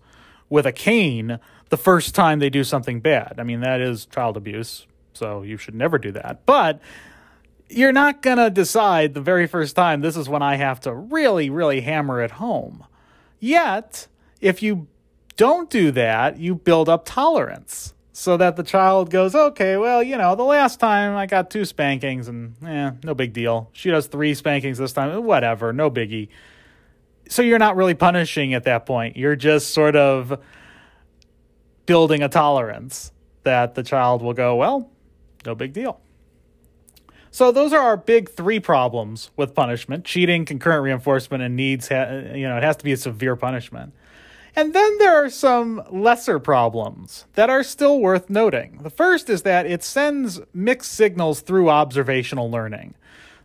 with 0.50 0.66
a 0.66 0.74
cane 0.74 1.40
the 1.70 1.78
first 1.78 2.16
time 2.16 2.40
they 2.40 2.50
do 2.50 2.64
something 2.64 3.00
bad. 3.00 3.36
I 3.38 3.44
mean, 3.44 3.62
that 3.62 3.80
is 3.82 4.06
child 4.06 4.38
abuse, 4.38 4.88
so 5.14 5.44
you 5.44 5.58
should 5.58 5.76
never 5.76 5.98
do 5.98 6.12
that. 6.12 6.46
But 6.46 6.82
you're 7.70 7.92
not 7.92 8.22
going 8.22 8.38
to 8.38 8.50
decide 8.50 9.14
the 9.14 9.22
very 9.22 9.48
first 9.48 9.76
time 9.76 10.02
this 10.02 10.18
is 10.18 10.28
when 10.28 10.42
I 10.42 10.56
have 10.56 10.80
to 10.82 10.94
really, 10.94 11.50
really 11.50 11.82
hammer 11.82 12.22
it 12.22 12.32
home. 12.32 12.86
Yet, 13.40 14.08
if 14.42 14.62
you 14.62 14.88
don't 15.38 15.70
do 15.70 15.92
that, 15.92 16.40
you 16.40 16.56
build 16.56 16.90
up 16.90 17.06
tolerance 17.06 17.94
so 18.12 18.36
that 18.36 18.58
the 18.58 18.64
child 18.64 19.10
goes, 19.10 19.34
okay, 19.34 19.78
well, 19.78 20.04
you 20.04 20.18
know, 20.18 20.36
the 20.36 20.44
last 20.44 20.80
time 20.80 21.16
I 21.16 21.26
got 21.26 21.50
two 21.50 21.64
spankings 21.64 22.28
and 22.28 22.56
eh, 22.66 22.92
no 23.04 23.14
big 23.14 23.32
deal. 23.32 23.70
She 23.72 23.90
does 23.90 24.08
three 24.08 24.34
spankings 24.34 24.78
this 24.78 24.92
time, 24.92 25.24
whatever, 25.24 25.72
no 25.72 25.90
biggie. 25.90 26.28
So 27.30 27.42
you're 27.42 27.60
not 27.60 27.78
really 27.78 27.94
punishing 27.94 28.54
at 28.54 28.64
that 28.64 28.86
point. 28.86 29.16
You're 29.16 29.38
just 29.38 29.70
sort 29.74 29.96
of 29.96 30.38
building 31.90 32.22
a 32.22 32.30
tolerance 32.30 33.12
that 33.42 33.74
the 33.74 33.82
child 33.82 34.22
will 34.22 34.36
go, 34.36 34.56
well, 34.56 34.92
no 35.44 35.56
big 35.56 35.74
deal. 35.74 36.00
So 37.32 37.52
those 37.52 37.74
are 37.74 37.80
our 37.80 37.98
big 37.98 38.30
three 38.30 38.60
problems 38.60 39.32
with 39.36 39.56
punishment: 39.56 40.06
cheating, 40.06 40.46
concurrent 40.46 40.84
reinforcement, 40.84 41.42
and 41.42 41.56
needs. 41.56 41.90
you 41.90 41.96
know, 41.98 42.58
it 42.58 42.64
has 42.64 42.78
to 42.78 42.84
be 42.84 42.92
a 42.92 42.98
severe 42.98 43.36
punishment. 43.36 43.94
And 44.56 44.74
then 44.74 44.98
there 45.00 45.16
are 45.16 45.32
some 45.32 45.82
lesser 45.90 46.38
problems 46.38 47.26
that 47.34 47.50
are 47.50 47.64
still 47.64 48.00
worth 48.00 48.30
noting. 48.30 48.80
The 48.84 48.90
first 48.92 49.28
is 49.28 49.42
that 49.44 49.66
it 49.66 49.84
sends 49.84 50.42
mixed 50.54 50.92
signals 50.92 51.42
through 51.42 51.70
observational 51.70 52.52
learning. 52.52 52.94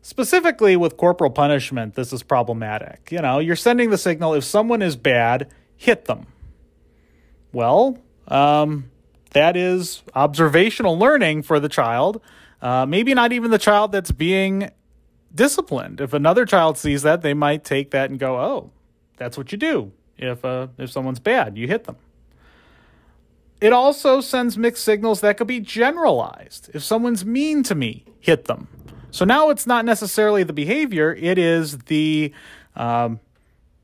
Specifically 0.03 0.77
with 0.77 0.99
corporal 0.99 1.31
punishment, 1.31 1.95
this 1.95 2.13
is 2.13 2.23
problematic. 2.23 3.09
You 3.11 3.21
know, 3.21 3.39
you're 3.39 3.57
sending 3.57 3.89
the 3.89 3.99
signal 3.99 4.35
if 4.35 4.45
someone 4.45 4.83
is 4.83 4.97
bad, 4.97 5.51
hit 5.77 6.05
them. 6.05 6.27
Well, 7.53 7.99
um, 8.29 8.91
that 9.31 9.57
is 9.57 10.03
observational 10.15 10.99
learning 10.99 11.43
for 11.43 11.61
the 11.61 11.69
child. 11.69 12.21
Uh, 12.63 12.87
maybe 12.87 13.13
not 13.15 13.33
even 13.33 13.51
the 13.51 13.59
child 13.59 13.93
that's 13.93 14.11
being 14.11 14.71
disciplined. 15.35 16.01
If 16.01 16.13
another 16.13 16.47
child 16.47 16.79
sees 16.79 17.03
that, 17.03 17.23
they 17.23 17.35
might 17.35 17.65
take 17.65 17.91
that 17.91 18.11
and 18.11 18.19
go, 18.19 18.39
"Oh, 18.39 18.71
that's 19.17 19.37
what 19.37 19.53
you 19.53 19.59
do 19.59 19.93
if 20.17 20.45
uh, 20.45 20.69
if 20.79 20.91
someone's 20.91 21.21
bad, 21.21 21.57
you 21.57 21.67
hit 21.67 21.85
them. 21.85 21.97
It 23.61 23.73
also 23.73 24.21
sends 24.21 24.59
mixed 24.59 24.85
signals 24.85 25.21
that 25.21 25.37
could 25.37 25.47
be 25.47 25.61
generalized. 25.61 26.71
If 26.75 26.83
someone's 26.83 27.25
mean 27.25 27.63
to 27.65 27.75
me, 27.75 28.05
hit 28.21 28.45
them. 28.45 28.69
So 29.11 29.25
now 29.25 29.51
it's 29.51 29.67
not 29.67 29.85
necessarily 29.85 30.43
the 30.43 30.53
behavior, 30.53 31.15
it 31.15 31.39
is 31.39 31.79
the 31.79 32.33
um, 32.75 33.21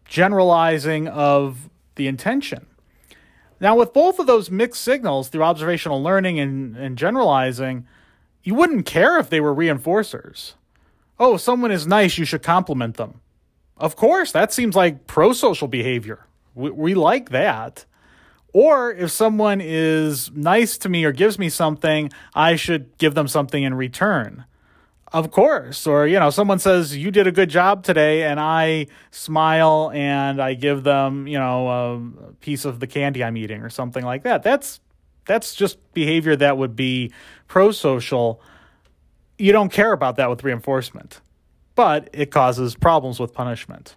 generalizing 0.05 1.07
of 1.09 1.71
the 1.95 2.09
intention. 2.09 2.67
Now, 3.61 3.77
with 3.77 3.93
both 3.93 4.19
of 4.19 4.27
those 4.27 4.51
mixed 4.51 4.83
signals 4.83 5.29
through 5.29 5.43
observational 5.43 6.03
learning 6.03 6.41
and, 6.41 6.77
and 6.77 6.97
generalizing, 6.97 7.87
you 8.43 8.55
wouldn't 8.55 8.87
care 8.87 9.19
if 9.19 9.29
they 9.29 9.41
were 9.41 9.55
reinforcers. 9.55 10.55
Oh, 11.19 11.37
someone 11.37 11.71
is 11.71 11.87
nice, 11.87 12.17
you 12.17 12.25
should 12.25 12.43
compliment 12.43 12.97
them. 12.97 13.21
Of 13.77 13.97
course, 13.97 14.33
that 14.33 14.53
seems 14.53 14.75
like 14.75 15.07
pro 15.07 15.35
social 15.35 15.69
behavior. 15.69 16.27
We, 16.55 16.71
we 16.71 16.95
like 16.95 17.31
that. 17.31 17.85
Or 18.53 18.93
if 18.93 19.11
someone 19.11 19.61
is 19.61 20.31
nice 20.33 20.77
to 20.79 20.89
me 20.89 21.05
or 21.05 21.13
gives 21.13 21.39
me 21.39 21.49
something, 21.49 22.11
I 22.35 22.57
should 22.57 22.97
give 22.99 23.15
them 23.15 23.29
something 23.29 23.63
in 23.63 23.75
return. 23.75 24.45
Of 25.13 25.31
course. 25.31 25.87
Or, 25.87 26.07
you 26.07 26.21
know, 26.21 26.31
someone 26.31 26.59
says, 26.59 26.97
You 26.97 27.11
did 27.11 27.27
a 27.27 27.33
good 27.33 27.51
job 27.51 27.83
today, 27.83 28.25
and 28.25 28.39
I 28.39 28.87
smile 29.11 29.91
and 29.93 30.41
I 30.41 30.55
give 30.55 30.85
them, 30.85 31.27
you 31.27 31.39
know, 31.39 31.69
a 31.69 32.33
piece 32.35 32.65
of 32.65 32.81
the 32.81 32.87
candy 32.87 33.25
I'm 33.25 33.37
eating 33.37 33.63
or 33.63 33.71
something 33.71 34.05
like 34.05 34.23
that. 34.23 34.43
That's 34.43 34.81
that's 35.27 35.55
just 35.55 35.79
behavior 35.95 36.37
that 36.37 36.57
would 36.59 36.77
be 36.77 37.13
pro 37.49 37.73
social. 37.73 38.41
You 39.39 39.53
don't 39.53 39.73
care 39.73 39.93
about 39.93 40.17
that 40.17 40.31
with 40.31 40.45
reinforcement 40.45 41.21
but 41.81 42.11
it 42.13 42.31
causes 42.31 42.75
problems 42.75 43.19
with 43.19 43.33
punishment. 43.33 43.97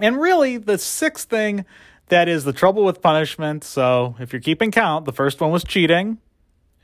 And 0.00 0.20
really, 0.20 0.56
the 0.56 0.78
sixth 0.78 1.28
thing 1.28 1.64
that 2.08 2.28
is 2.28 2.42
the 2.42 2.52
trouble 2.52 2.84
with 2.84 3.00
punishment. 3.00 3.62
So, 3.62 4.16
if 4.18 4.32
you're 4.32 4.42
keeping 4.42 4.72
count, 4.72 5.04
the 5.04 5.12
first 5.12 5.40
one 5.40 5.52
was 5.52 5.62
cheating. 5.62 6.18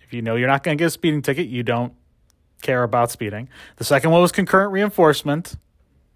If 0.05 0.13
you 0.13 0.23
know 0.23 0.37
you're 0.37 0.47
not 0.47 0.63
going 0.63 0.79
to 0.79 0.81
get 0.81 0.87
a 0.87 0.91
speeding 0.91 1.21
ticket, 1.21 1.49
you 1.49 1.65
don't 1.65 1.95
care 2.63 2.83
about 2.83 3.11
speeding. 3.11 3.49
The 3.77 3.85
second 3.85 4.11
one 4.11 4.23
was 4.23 4.33
concurrent 4.33 4.73
reinforcement. 4.73 5.57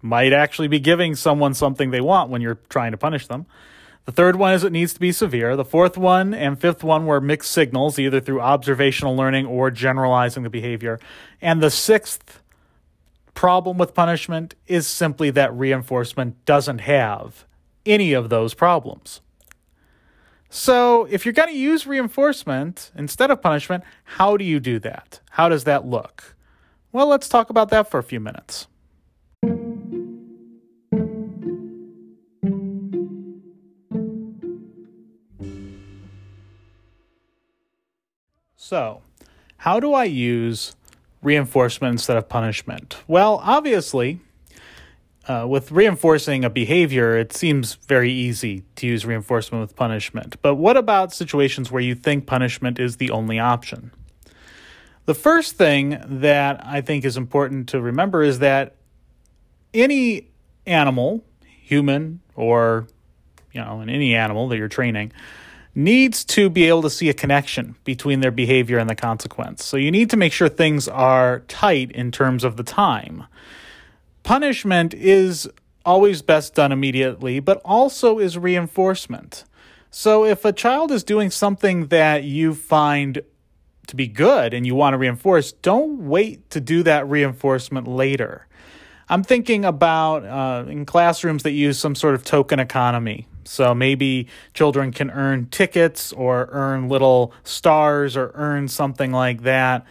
Might 0.01 0.33
actually 0.33 0.67
be 0.67 0.79
giving 0.79 1.15
someone 1.15 1.53
something 1.53 1.91
they 1.91 2.01
want 2.01 2.29
when 2.29 2.41
you're 2.41 2.59
trying 2.69 2.91
to 2.91 2.97
punish 2.97 3.27
them. 3.27 3.45
The 4.05 4.11
third 4.11 4.35
one 4.35 4.53
is 4.53 4.63
it 4.65 4.73
needs 4.73 4.93
to 4.93 4.99
be 4.99 5.13
severe. 5.13 5.55
The 5.55 5.63
fourth 5.63 5.97
one 5.97 6.33
and 6.33 6.59
fifth 6.59 6.83
one 6.83 7.05
were 7.05 7.21
mixed 7.21 7.51
signals, 7.51 7.97
either 7.97 8.19
through 8.19 8.41
observational 8.41 9.15
learning 9.15 9.45
or 9.45 9.71
generalizing 9.71 10.43
the 10.43 10.49
behavior. 10.49 10.99
And 11.41 11.61
the 11.61 11.71
sixth 11.71 12.41
problem 13.33 13.77
with 13.77 13.93
punishment 13.93 14.55
is 14.67 14.87
simply 14.87 15.29
that 15.31 15.53
reinforcement 15.53 16.43
doesn't 16.43 16.79
have 16.79 17.45
any 17.85 18.11
of 18.11 18.29
those 18.29 18.53
problems. 18.53 19.21
So, 20.55 21.05
if 21.09 21.25
you're 21.25 21.33
going 21.33 21.49
to 21.49 21.57
use 21.57 21.87
reinforcement 21.87 22.91
instead 22.95 23.31
of 23.31 23.41
punishment, 23.41 23.83
how 24.03 24.37
do 24.37 24.45
you 24.45 24.59
do 24.59 24.77
that? 24.81 25.19
How 25.31 25.49
does 25.49 25.63
that 25.63 25.87
look? 25.87 26.35
Well, 26.91 27.07
let's 27.07 27.27
talk 27.27 27.49
about 27.49 27.69
that 27.71 27.89
for 27.89 27.97
a 27.97 28.03
few 28.03 28.19
minutes. 28.19 28.67
So, 38.55 39.01
how 39.57 39.79
do 39.79 39.95
I 39.95 40.03
use 40.03 40.75
reinforcement 41.23 41.93
instead 41.93 42.15
of 42.15 42.29
punishment? 42.29 42.97
Well, 43.07 43.41
obviously, 43.43 44.21
uh, 45.27 45.45
with 45.47 45.71
reinforcing 45.71 46.43
a 46.43 46.49
behavior, 46.49 47.17
it 47.17 47.33
seems 47.33 47.75
very 47.75 48.11
easy 48.11 48.63
to 48.75 48.87
use 48.87 49.05
reinforcement 49.05 49.61
with 49.61 49.75
punishment. 49.75 50.35
But 50.41 50.55
what 50.55 50.77
about 50.77 51.13
situations 51.13 51.71
where 51.71 51.81
you 51.81 51.95
think 51.95 52.25
punishment 52.25 52.79
is 52.79 52.97
the 52.97 53.11
only 53.11 53.39
option? 53.39 53.91
The 55.05 55.13
first 55.13 55.55
thing 55.55 56.01
that 56.05 56.65
I 56.65 56.81
think 56.81 57.05
is 57.05 57.17
important 57.17 57.69
to 57.69 57.81
remember 57.81 58.23
is 58.23 58.39
that 58.39 58.75
any 59.73 60.29
animal, 60.65 61.23
human 61.41 62.21
or 62.35 62.87
you 63.53 63.61
know, 63.61 63.81
in 63.81 63.89
any 63.89 64.15
animal 64.15 64.47
that 64.49 64.57
you're 64.57 64.67
training, 64.67 65.11
needs 65.75 66.23
to 66.25 66.49
be 66.49 66.67
able 66.67 66.81
to 66.81 66.89
see 66.89 67.09
a 67.09 67.13
connection 67.13 67.75
between 67.83 68.19
their 68.19 68.31
behavior 68.31 68.77
and 68.77 68.89
the 68.89 68.95
consequence. 68.95 69.63
So 69.63 69.77
you 69.77 69.91
need 69.91 70.09
to 70.09 70.17
make 70.17 70.33
sure 70.33 70.49
things 70.49 70.87
are 70.87 71.39
tight 71.41 71.91
in 71.91 72.11
terms 72.11 72.43
of 72.43 72.57
the 72.57 72.63
time. 72.63 73.25
Punishment 74.23 74.93
is 74.93 75.49
always 75.85 76.21
best 76.21 76.55
done 76.55 76.71
immediately, 76.71 77.39
but 77.39 77.61
also 77.65 78.19
is 78.19 78.37
reinforcement. 78.37 79.43
So 79.91 80.25
if 80.25 80.45
a 80.45 80.53
child 80.53 80.91
is 80.91 81.03
doing 81.03 81.29
something 81.29 81.87
that 81.87 82.23
you 82.23 82.55
find 82.55 83.21
to 83.87 83.95
be 83.95 84.07
good 84.07 84.53
and 84.53 84.65
you 84.65 84.75
want 84.75 84.93
to 84.93 84.97
reinforce, 84.97 85.51
don't 85.51 86.07
wait 86.07 86.49
to 86.51 86.61
do 86.61 86.83
that 86.83 87.07
reinforcement 87.07 87.87
later. 87.87 88.47
I'm 89.09 89.23
thinking 89.23 89.65
about 89.65 90.25
uh, 90.25 90.69
in 90.69 90.85
classrooms 90.85 91.43
that 91.43 91.51
use 91.51 91.77
some 91.77 91.93
sort 91.93 92.15
of 92.15 92.23
token 92.23 92.59
economy. 92.59 93.27
So 93.43 93.75
maybe 93.75 94.27
children 94.53 94.91
can 94.91 95.11
earn 95.11 95.47
tickets 95.47 96.13
or 96.13 96.47
earn 96.51 96.87
little 96.87 97.33
stars 97.43 98.15
or 98.15 98.31
earn 98.35 98.69
something 98.69 99.11
like 99.11 99.43
that. 99.43 99.85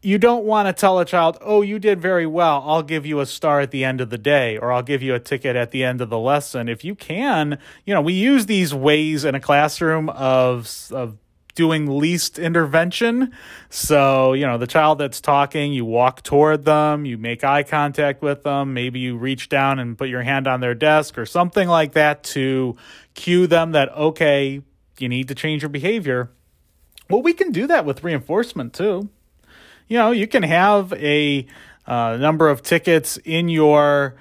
You 0.00 0.16
don't 0.16 0.44
want 0.44 0.68
to 0.68 0.72
tell 0.72 1.00
a 1.00 1.04
child, 1.04 1.38
oh, 1.40 1.62
you 1.62 1.80
did 1.80 2.00
very 2.00 2.26
well. 2.26 2.62
I'll 2.64 2.84
give 2.84 3.04
you 3.04 3.18
a 3.18 3.26
star 3.26 3.60
at 3.60 3.72
the 3.72 3.84
end 3.84 4.00
of 4.00 4.10
the 4.10 4.18
day, 4.18 4.56
or 4.56 4.70
I'll 4.70 4.82
give 4.82 5.02
you 5.02 5.14
a 5.14 5.18
ticket 5.18 5.56
at 5.56 5.72
the 5.72 5.82
end 5.82 6.00
of 6.00 6.08
the 6.08 6.18
lesson. 6.18 6.68
If 6.68 6.84
you 6.84 6.94
can, 6.94 7.58
you 7.84 7.94
know, 7.94 8.00
we 8.00 8.12
use 8.12 8.46
these 8.46 8.72
ways 8.72 9.24
in 9.24 9.34
a 9.34 9.40
classroom 9.40 10.08
of, 10.10 10.88
of 10.92 11.16
doing 11.56 11.98
least 11.98 12.38
intervention. 12.38 13.32
So, 13.68 14.32
you 14.32 14.46
know, 14.46 14.58
the 14.58 14.68
child 14.68 14.98
that's 14.98 15.20
talking, 15.20 15.72
you 15.72 15.84
walk 15.84 16.22
toward 16.22 16.64
them, 16.64 17.04
you 17.04 17.18
make 17.18 17.42
eye 17.42 17.64
contact 17.64 18.22
with 18.22 18.44
them, 18.44 18.72
maybe 18.74 19.00
you 19.00 19.16
reach 19.16 19.48
down 19.48 19.80
and 19.80 19.98
put 19.98 20.08
your 20.08 20.22
hand 20.22 20.46
on 20.46 20.60
their 20.60 20.76
desk 20.76 21.18
or 21.18 21.26
something 21.26 21.66
like 21.66 21.94
that 21.94 22.22
to 22.22 22.76
cue 23.14 23.48
them 23.48 23.72
that, 23.72 23.88
okay, 23.88 24.62
you 25.00 25.08
need 25.08 25.26
to 25.26 25.34
change 25.34 25.62
your 25.62 25.68
behavior. 25.68 26.30
Well, 27.10 27.22
we 27.22 27.32
can 27.32 27.50
do 27.50 27.66
that 27.66 27.84
with 27.84 28.04
reinforcement 28.04 28.72
too. 28.72 29.08
You 29.88 29.98
know, 29.98 30.10
you 30.10 30.26
can 30.26 30.42
have 30.42 30.92
a 30.92 31.46
uh, 31.86 32.16
number 32.20 32.48
of 32.48 32.62
tickets 32.62 33.18
in 33.24 33.48
your 33.48 34.14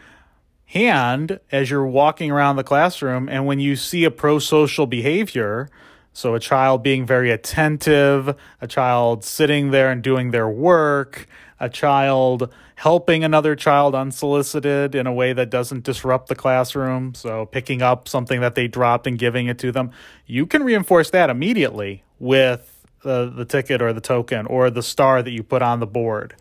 hand 0.66 1.40
as 1.52 1.70
you're 1.70 1.86
walking 1.86 2.32
around 2.32 2.56
the 2.56 2.64
classroom, 2.64 3.30
and 3.30 3.46
when 3.46 3.60
you 3.60 3.76
see 3.76 4.04
a 4.04 4.12
pro 4.12 4.40
social 4.40 4.86
behavior, 4.86 5.70
so, 6.18 6.34
a 6.34 6.40
child 6.40 6.82
being 6.82 7.06
very 7.06 7.30
attentive, 7.30 8.36
a 8.60 8.66
child 8.66 9.24
sitting 9.24 9.70
there 9.70 9.92
and 9.92 10.02
doing 10.02 10.32
their 10.32 10.50
work, 10.50 11.28
a 11.60 11.70
child 11.70 12.52
helping 12.74 13.24
another 13.24 13.56
child 13.56 13.94
unsolicited 13.94 14.96
in 14.96 15.06
a 15.06 15.14
way 15.14 15.34
that 15.34 15.52
doesn't 15.52 15.84
disrupt 15.84 16.28
the 16.28 16.34
classroom. 16.36 17.14
So, 17.14 17.46
picking 17.46 17.84
up 17.84 18.08
something 18.08 18.42
that 18.42 18.56
they 18.56 18.68
dropped 18.68 19.06
and 19.06 19.20
giving 19.20 19.46
it 19.46 19.60
to 19.60 19.72
them. 19.72 19.92
You 20.26 20.48
can 20.48 20.64
reinforce 20.64 21.12
that 21.12 21.30
immediately 21.30 22.04
with 22.18 22.77
the, 23.04 23.30
the 23.30 23.46
ticket 23.46 23.82
or 23.82 23.94
the 23.94 24.02
token 24.02 24.46
or 24.46 24.70
the 24.70 24.84
star 24.84 25.22
that 25.22 25.32
you 25.32 25.44
put 25.44 25.62
on 25.62 25.80
the 25.80 25.88
board. 25.88 26.36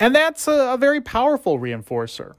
And 0.00 0.14
that's 0.14 0.48
a, 0.48 0.74
a 0.74 0.76
very 0.76 1.00
powerful 1.00 1.58
reinforcer. 1.58 2.34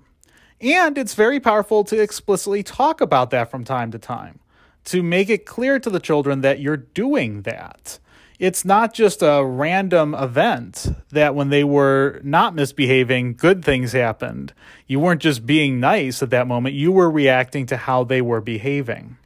And 0.62 0.98
it's 0.98 1.14
very 1.14 1.40
powerful 1.40 1.84
to 1.86 2.02
explicitly 2.02 2.64
talk 2.64 3.02
about 3.02 3.30
that 3.32 3.52
from 3.52 3.64
time 3.64 3.92
to 3.92 4.00
time, 4.00 4.40
to 4.86 5.04
make 5.04 5.30
it 5.30 5.46
clear 5.46 5.80
to 5.80 5.90
the 5.90 6.00
children 6.00 6.42
that 6.42 6.60
you're 6.60 6.78
doing 6.78 7.44
that. 7.44 8.00
It's 8.38 8.66
not 8.66 8.94
just 8.94 9.22
a 9.22 9.46
random 9.46 10.14
event 10.14 10.88
that 11.10 11.36
when 11.36 11.50
they 11.50 11.64
were 11.64 12.20
not 12.24 12.54
misbehaving, 12.54 13.36
good 13.36 13.64
things 13.64 13.94
happened. 13.94 14.54
You 14.88 15.00
weren't 15.00 15.22
just 15.22 15.46
being 15.46 15.80
nice 15.80 16.22
at 16.22 16.32
that 16.32 16.48
moment, 16.48 16.76
you 16.76 16.92
were 16.92 17.10
reacting 17.10 17.66
to 17.68 17.78
how 17.78 18.04
they 18.04 18.22
were 18.22 18.42
behaving. 18.42 19.18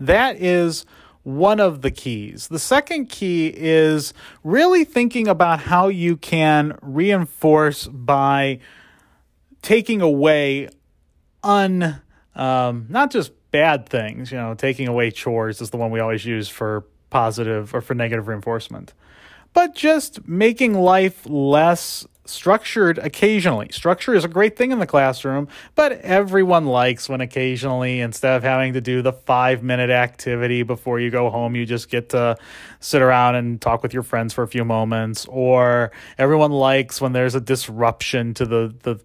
That 0.00 0.36
is 0.36 0.86
one 1.22 1.60
of 1.60 1.82
the 1.82 1.90
keys. 1.90 2.48
The 2.48 2.58
second 2.58 3.08
key 3.08 3.52
is 3.54 4.12
really 4.42 4.84
thinking 4.84 5.28
about 5.28 5.60
how 5.60 5.88
you 5.88 6.16
can 6.16 6.76
reinforce 6.82 7.86
by 7.86 8.58
taking 9.62 10.00
away 10.00 10.68
un 11.42 12.00
um, 12.34 12.86
not 12.88 13.10
just 13.10 13.32
bad 13.50 13.88
things. 13.88 14.32
You 14.32 14.38
know, 14.38 14.54
taking 14.54 14.88
away 14.88 15.10
chores 15.10 15.60
is 15.60 15.70
the 15.70 15.76
one 15.76 15.90
we 15.90 16.00
always 16.00 16.24
use 16.24 16.48
for 16.48 16.84
positive 17.10 17.74
or 17.74 17.80
for 17.80 17.94
negative 17.94 18.26
reinforcement, 18.26 18.94
but 19.52 19.74
just 19.74 20.26
making 20.26 20.74
life 20.74 21.26
less 21.26 22.06
structured 22.24 22.98
occasionally. 22.98 23.68
Structure 23.70 24.14
is 24.14 24.24
a 24.24 24.28
great 24.28 24.56
thing 24.56 24.70
in 24.70 24.78
the 24.78 24.86
classroom, 24.86 25.48
but 25.74 25.92
everyone 26.00 26.66
likes 26.66 27.08
when 27.08 27.20
occasionally, 27.20 28.00
instead 28.00 28.36
of 28.36 28.42
having 28.42 28.72
to 28.74 28.80
do 28.80 29.02
the 29.02 29.12
five 29.12 29.62
minute 29.62 29.90
activity 29.90 30.62
before 30.62 31.00
you 31.00 31.10
go 31.10 31.30
home, 31.30 31.56
you 31.56 31.66
just 31.66 31.88
get 31.88 32.10
to 32.10 32.36
sit 32.80 33.02
around 33.02 33.34
and 33.34 33.60
talk 33.60 33.82
with 33.82 33.92
your 33.92 34.02
friends 34.02 34.32
for 34.32 34.42
a 34.42 34.48
few 34.48 34.64
moments. 34.64 35.26
Or 35.28 35.90
everyone 36.18 36.52
likes 36.52 37.00
when 37.00 37.12
there's 37.12 37.34
a 37.34 37.40
disruption 37.40 38.34
to 38.34 38.46
the, 38.46 38.74
the 38.82 39.00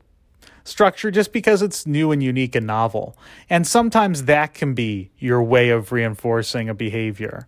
structure 0.63 1.09
just 1.09 1.31
because 1.33 1.61
it's 1.61 1.87
new 1.87 2.11
and 2.11 2.21
unique 2.21 2.55
and 2.55 2.67
novel. 2.67 3.17
And 3.49 3.65
sometimes 3.65 4.25
that 4.25 4.53
can 4.53 4.73
be 4.73 5.11
your 5.17 5.41
way 5.41 5.69
of 5.69 5.91
reinforcing 5.91 6.69
a 6.69 6.73
behavior. 6.73 7.47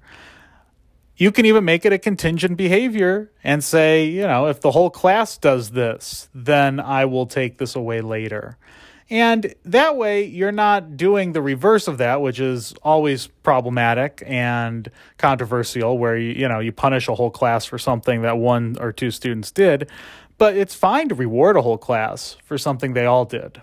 You 1.20 1.34
can 1.34 1.46
even 1.46 1.66
make 1.66 1.86
it 1.86 1.92
a 1.92 2.00
contingent 2.00 2.56
behavior 2.56 3.30
and 3.44 3.62
say, 3.62 4.06
you 4.06 4.22
know, 4.22 4.48
if 4.48 4.62
the 4.62 4.72
whole 4.72 4.90
class 4.90 5.38
does 5.38 5.72
this, 5.72 6.30
then 6.34 6.80
I 6.80 7.04
will 7.04 7.26
take 7.26 7.58
this 7.58 7.76
away 7.76 8.00
later. 8.00 8.58
And 9.10 9.54
that 9.66 9.98
way, 9.98 10.24
you're 10.24 10.54
not 10.54 10.96
doing 10.96 11.34
the 11.34 11.42
reverse 11.42 11.90
of 11.90 11.98
that, 11.98 12.22
which 12.22 12.40
is 12.40 12.74
always 12.84 13.28
problematic 13.28 14.24
and 14.26 14.90
controversial, 15.18 15.98
where 15.98 16.16
you, 16.16 16.32
you 16.32 16.48
know, 16.48 16.60
you 16.60 16.72
punish 16.72 17.10
a 17.10 17.16
whole 17.16 17.32
class 17.32 17.66
for 17.66 17.78
something 17.78 18.22
that 18.22 18.38
one 18.38 18.78
or 18.80 18.94
two 18.94 19.12
students 19.12 19.52
did. 19.52 19.90
But 20.38 20.56
it's 20.56 20.74
fine 20.74 21.10
to 21.10 21.16
reward 21.16 21.58
a 21.58 21.62
whole 21.62 21.78
class 21.78 22.38
for 22.46 22.58
something 22.58 22.94
they 22.94 23.06
all 23.06 23.26
did. 23.26 23.60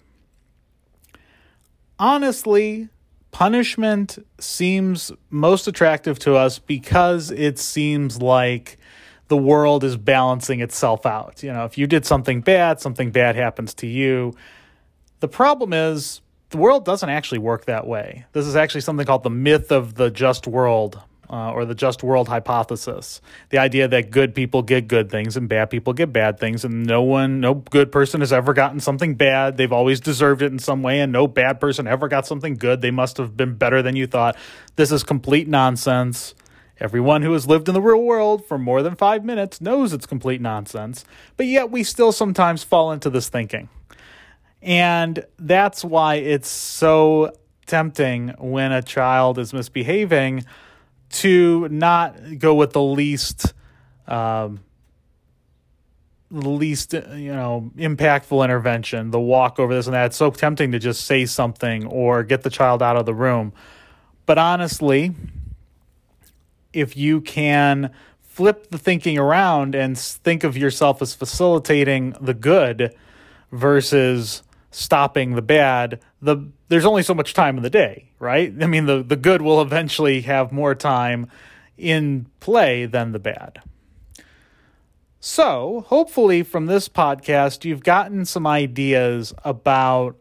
Honestly, 1.98 2.90
punishment 3.36 4.16
seems 4.38 5.12
most 5.28 5.68
attractive 5.68 6.18
to 6.18 6.34
us 6.34 6.58
because 6.58 7.30
it 7.30 7.58
seems 7.58 8.22
like 8.22 8.78
the 9.28 9.36
world 9.36 9.84
is 9.84 9.94
balancing 9.98 10.60
itself 10.60 11.04
out. 11.04 11.42
You 11.42 11.52
know, 11.52 11.66
if 11.66 11.76
you 11.76 11.86
did 11.86 12.06
something 12.06 12.40
bad, 12.40 12.80
something 12.80 13.10
bad 13.10 13.36
happens 13.36 13.74
to 13.74 13.86
you. 13.86 14.32
The 15.20 15.28
problem 15.28 15.74
is 15.74 16.22
the 16.48 16.56
world 16.56 16.86
doesn't 16.86 17.10
actually 17.10 17.40
work 17.40 17.66
that 17.66 17.86
way. 17.86 18.24
This 18.32 18.46
is 18.46 18.56
actually 18.56 18.80
something 18.80 19.04
called 19.04 19.22
the 19.22 19.28
myth 19.28 19.70
of 19.70 19.96
the 19.96 20.10
just 20.10 20.46
world 20.46 20.98
uh, 21.30 21.52
or 21.52 21.64
the 21.64 21.74
just 21.74 22.02
world 22.02 22.28
hypothesis. 22.28 23.20
The 23.50 23.58
idea 23.58 23.88
that 23.88 24.10
good 24.10 24.34
people 24.34 24.62
get 24.62 24.88
good 24.88 25.10
things 25.10 25.36
and 25.36 25.48
bad 25.48 25.70
people 25.70 25.92
get 25.92 26.12
bad 26.12 26.38
things, 26.38 26.64
and 26.64 26.86
no 26.86 27.02
one, 27.02 27.40
no 27.40 27.54
good 27.54 27.92
person 27.92 28.20
has 28.20 28.32
ever 28.32 28.52
gotten 28.52 28.80
something 28.80 29.14
bad. 29.14 29.56
They've 29.56 29.72
always 29.72 30.00
deserved 30.00 30.42
it 30.42 30.52
in 30.52 30.58
some 30.58 30.82
way, 30.82 31.00
and 31.00 31.12
no 31.12 31.26
bad 31.26 31.60
person 31.60 31.86
ever 31.86 32.08
got 32.08 32.26
something 32.26 32.54
good. 32.54 32.80
They 32.80 32.90
must 32.90 33.16
have 33.16 33.36
been 33.36 33.54
better 33.54 33.82
than 33.82 33.96
you 33.96 34.06
thought. 34.06 34.36
This 34.76 34.92
is 34.92 35.02
complete 35.02 35.48
nonsense. 35.48 36.34
Everyone 36.78 37.22
who 37.22 37.32
has 37.32 37.46
lived 37.46 37.68
in 37.68 37.74
the 37.74 37.80
real 37.80 38.02
world 38.02 38.44
for 38.44 38.58
more 38.58 38.82
than 38.82 38.96
five 38.96 39.24
minutes 39.24 39.62
knows 39.62 39.94
it's 39.94 40.04
complete 40.04 40.42
nonsense, 40.42 41.06
but 41.36 41.46
yet 41.46 41.70
we 41.70 41.82
still 41.82 42.12
sometimes 42.12 42.62
fall 42.62 42.92
into 42.92 43.08
this 43.08 43.30
thinking. 43.30 43.70
And 44.60 45.24
that's 45.38 45.84
why 45.84 46.16
it's 46.16 46.48
so 46.48 47.32
tempting 47.66 48.34
when 48.38 48.72
a 48.72 48.82
child 48.82 49.38
is 49.38 49.52
misbehaving 49.52 50.44
to 51.10 51.68
not 51.68 52.38
go 52.38 52.54
with 52.54 52.72
the 52.72 52.82
least 52.82 53.54
um, 54.06 54.60
the 56.30 56.48
least 56.48 56.92
you 56.92 57.32
know 57.32 57.70
impactful 57.76 58.44
intervention 58.44 59.10
the 59.10 59.20
walk 59.20 59.58
over 59.58 59.74
this 59.74 59.86
and 59.86 59.94
that. 59.94 60.06
It's 60.06 60.16
so 60.16 60.30
tempting 60.30 60.72
to 60.72 60.78
just 60.78 61.06
say 61.06 61.24
something 61.26 61.86
or 61.86 62.22
get 62.22 62.42
the 62.42 62.50
child 62.50 62.82
out 62.82 62.96
of 62.96 63.06
the 63.06 63.14
room. 63.14 63.52
But 64.26 64.38
honestly 64.38 65.14
if 66.76 66.96
you 66.96 67.20
can 67.22 67.90
flip 68.20 68.68
the 68.70 68.78
thinking 68.78 69.18
around 69.18 69.74
and 69.74 69.98
think 69.98 70.44
of 70.44 70.56
yourself 70.56 71.00
as 71.00 71.14
facilitating 71.14 72.14
the 72.20 72.34
good 72.34 72.94
versus 73.50 74.42
stopping 74.76 75.34
the 75.34 75.42
bad, 75.42 76.00
the 76.20 76.36
there's 76.68 76.84
only 76.84 77.02
so 77.02 77.14
much 77.14 77.32
time 77.32 77.56
in 77.56 77.62
the 77.62 77.70
day, 77.70 78.10
right? 78.18 78.52
I 78.60 78.66
mean, 78.66 78.84
the 78.84 79.02
the 79.02 79.16
good 79.16 79.40
will 79.40 79.62
eventually 79.62 80.20
have 80.22 80.52
more 80.52 80.74
time 80.74 81.30
in 81.78 82.26
play 82.40 82.84
than 82.84 83.12
the 83.12 83.18
bad. 83.18 83.60
So, 85.18 85.84
hopefully 85.88 86.42
from 86.42 86.66
this 86.66 86.90
podcast 86.90 87.64
you've 87.64 87.82
gotten 87.82 88.26
some 88.26 88.46
ideas 88.46 89.32
about 89.44 90.16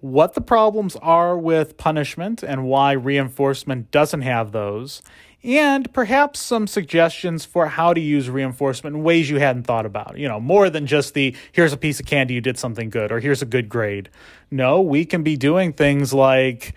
what 0.00 0.34
the 0.34 0.42
problems 0.42 0.94
are 0.96 1.36
with 1.36 1.78
punishment 1.78 2.42
and 2.42 2.64
why 2.64 2.92
reinforcement 2.92 3.90
doesn't 3.90 4.20
have 4.20 4.52
those 4.52 5.00
and 5.46 5.92
perhaps 5.92 6.40
some 6.40 6.66
suggestions 6.66 7.44
for 7.44 7.68
how 7.68 7.94
to 7.94 8.00
use 8.00 8.28
reinforcement 8.28 8.96
in 8.96 9.02
ways 9.04 9.30
you 9.30 9.38
hadn't 9.38 9.62
thought 9.62 9.86
about. 9.86 10.18
You 10.18 10.26
know, 10.26 10.40
more 10.40 10.68
than 10.68 10.86
just 10.88 11.14
the 11.14 11.36
here's 11.52 11.72
a 11.72 11.76
piece 11.76 12.00
of 12.00 12.06
candy, 12.06 12.34
you 12.34 12.40
did 12.40 12.58
something 12.58 12.90
good, 12.90 13.12
or 13.12 13.20
here's 13.20 13.42
a 13.42 13.46
good 13.46 13.68
grade. 13.68 14.10
No, 14.50 14.80
we 14.80 15.04
can 15.04 15.22
be 15.22 15.36
doing 15.36 15.72
things 15.72 16.12
like 16.12 16.74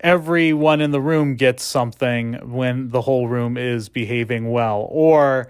everyone 0.00 0.80
in 0.80 0.90
the 0.90 1.00
room 1.00 1.36
gets 1.36 1.62
something 1.62 2.34
when 2.52 2.88
the 2.88 3.02
whole 3.02 3.28
room 3.28 3.56
is 3.56 3.88
behaving 3.88 4.50
well, 4.50 4.88
or 4.90 5.48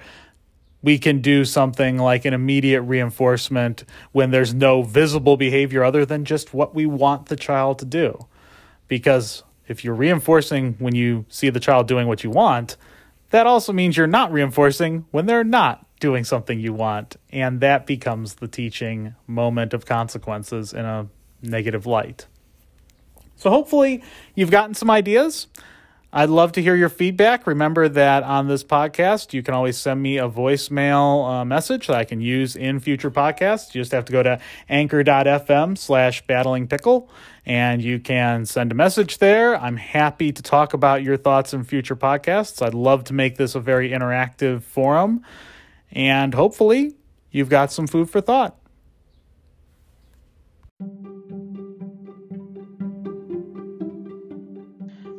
we 0.82 0.98
can 0.98 1.22
do 1.22 1.46
something 1.46 1.96
like 1.96 2.26
an 2.26 2.34
immediate 2.34 2.82
reinforcement 2.82 3.84
when 4.12 4.30
there's 4.30 4.52
no 4.52 4.82
visible 4.82 5.38
behavior 5.38 5.82
other 5.82 6.04
than 6.04 6.24
just 6.24 6.52
what 6.52 6.74
we 6.74 6.84
want 6.84 7.26
the 7.26 7.36
child 7.36 7.78
to 7.78 7.84
do. 7.86 8.26
Because 8.86 9.42
if 9.68 9.84
you're 9.84 9.94
reinforcing 9.94 10.74
when 10.78 10.94
you 10.94 11.24
see 11.28 11.50
the 11.50 11.60
child 11.60 11.86
doing 11.86 12.08
what 12.08 12.24
you 12.24 12.30
want, 12.30 12.76
that 13.30 13.46
also 13.46 13.72
means 13.72 13.96
you're 13.96 14.06
not 14.06 14.32
reinforcing 14.32 15.06
when 15.10 15.26
they're 15.26 15.44
not 15.44 15.86
doing 16.00 16.24
something 16.24 16.58
you 16.58 16.72
want. 16.72 17.16
And 17.30 17.60
that 17.60 17.86
becomes 17.86 18.36
the 18.36 18.48
teaching 18.48 19.14
moment 19.26 19.74
of 19.74 19.84
consequences 19.86 20.72
in 20.72 20.84
a 20.84 21.08
negative 21.42 21.86
light. 21.86 22.26
So 23.36 23.50
hopefully 23.50 24.02
you've 24.34 24.50
gotten 24.50 24.74
some 24.74 24.90
ideas. 24.90 25.46
I'd 26.10 26.30
love 26.30 26.52
to 26.52 26.62
hear 26.62 26.74
your 26.74 26.88
feedback. 26.88 27.46
Remember 27.46 27.86
that 27.86 28.22
on 28.22 28.48
this 28.48 28.64
podcast, 28.64 29.34
you 29.34 29.42
can 29.42 29.52
always 29.52 29.76
send 29.76 30.02
me 30.02 30.16
a 30.16 30.26
voicemail 30.26 31.28
uh, 31.28 31.44
message 31.44 31.86
that 31.88 31.96
I 31.96 32.04
can 32.04 32.22
use 32.22 32.56
in 32.56 32.80
future 32.80 33.10
podcasts. 33.10 33.74
You 33.74 33.82
just 33.82 33.92
have 33.92 34.06
to 34.06 34.12
go 34.12 34.22
to 34.22 34.40
anchor.fm 34.70 35.76
slash 35.76 36.24
battlingpickle 36.24 37.08
and 37.44 37.82
you 37.82 37.98
can 37.98 38.46
send 38.46 38.72
a 38.72 38.74
message 38.74 39.18
there. 39.18 39.54
I'm 39.60 39.76
happy 39.76 40.32
to 40.32 40.42
talk 40.42 40.72
about 40.72 41.02
your 41.02 41.18
thoughts 41.18 41.52
in 41.52 41.64
future 41.64 41.96
podcasts. 41.96 42.64
I'd 42.64 42.72
love 42.72 43.04
to 43.04 43.12
make 43.12 43.36
this 43.36 43.54
a 43.54 43.60
very 43.60 43.90
interactive 43.90 44.62
forum. 44.62 45.22
And 45.92 46.32
hopefully, 46.32 46.96
you've 47.30 47.50
got 47.50 47.70
some 47.70 47.86
food 47.86 48.08
for 48.08 48.22
thought. 48.22 48.57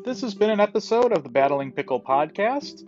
This 0.09 0.21
has 0.21 0.33
been 0.33 0.49
an 0.49 0.59
episode 0.59 1.11
of 1.11 1.21
the 1.21 1.29
Battling 1.29 1.71
Pickle 1.71 2.01
podcast. 2.01 2.83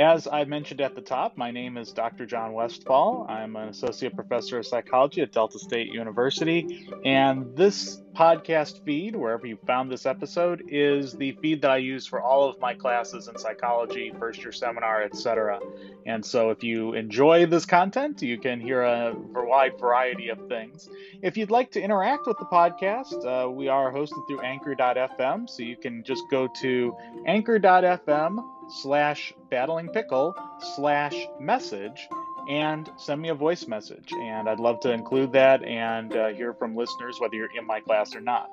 As 0.00 0.26
I 0.26 0.44
mentioned 0.44 0.80
at 0.80 0.94
the 0.94 1.02
top, 1.02 1.36
my 1.36 1.50
name 1.50 1.76
is 1.76 1.92
Dr. 1.92 2.24
John 2.24 2.54
Westfall. 2.54 3.26
I'm 3.28 3.54
an 3.54 3.68
associate 3.68 4.14
professor 4.14 4.56
of 4.56 4.66
psychology 4.66 5.20
at 5.20 5.30
Delta 5.30 5.58
State 5.58 5.92
University, 5.92 6.88
and 7.04 7.54
this 7.54 8.00
podcast 8.16 8.82
feed, 8.86 9.14
wherever 9.14 9.46
you 9.46 9.58
found 9.66 9.92
this 9.92 10.06
episode, 10.06 10.62
is 10.68 11.12
the 11.12 11.32
feed 11.42 11.60
that 11.60 11.70
I 11.70 11.76
use 11.76 12.06
for 12.06 12.22
all 12.22 12.48
of 12.48 12.58
my 12.60 12.72
classes 12.72 13.28
in 13.28 13.36
psychology, 13.36 14.10
first 14.18 14.42
year 14.42 14.52
seminar, 14.52 15.02
etc. 15.02 15.60
And 16.06 16.24
so 16.24 16.48
if 16.48 16.62
you 16.62 16.94
enjoy 16.94 17.44
this 17.44 17.66
content, 17.66 18.22
you 18.22 18.38
can 18.38 18.58
hear 18.58 18.80
a 18.80 19.14
wide 19.14 19.78
variety 19.78 20.30
of 20.30 20.48
things. 20.48 20.88
If 21.20 21.36
you'd 21.36 21.50
like 21.50 21.72
to 21.72 21.82
interact 21.82 22.26
with 22.26 22.38
the 22.38 22.46
podcast, 22.46 23.22
uh, 23.26 23.50
we 23.50 23.68
are 23.68 23.92
hosted 23.92 24.26
through 24.26 24.40
anchor.fm, 24.40 25.46
so 25.50 25.62
you 25.62 25.76
can 25.76 26.02
just 26.04 26.22
go 26.30 26.48
to 26.62 26.96
anchor.fm 27.26 28.59
slash 28.70 29.32
battling 29.50 29.88
pickle 29.88 30.34
slash 30.76 31.14
message 31.38 32.08
and 32.48 32.90
send 32.96 33.20
me 33.20 33.28
a 33.28 33.34
voice 33.34 33.66
message. 33.66 34.12
And 34.12 34.48
I'd 34.48 34.60
love 34.60 34.80
to 34.80 34.92
include 34.92 35.32
that 35.32 35.62
and 35.62 36.14
uh, 36.14 36.28
hear 36.28 36.54
from 36.54 36.76
listeners 36.76 37.16
whether 37.18 37.34
you're 37.34 37.54
in 37.56 37.66
my 37.66 37.80
class 37.80 38.14
or 38.14 38.20
not. 38.20 38.48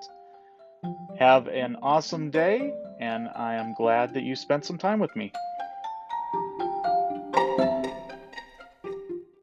Have 1.19 1.47
an 1.47 1.77
awesome 1.82 2.30
day, 2.30 2.73
and 2.99 3.27
I 3.36 3.56
am 3.56 3.73
glad 3.73 4.13
that 4.13 4.23
you 4.23 4.36
spent 4.36 4.65
some 4.65 4.77
time 4.77 4.99
with 4.99 5.15
me. 5.15 5.32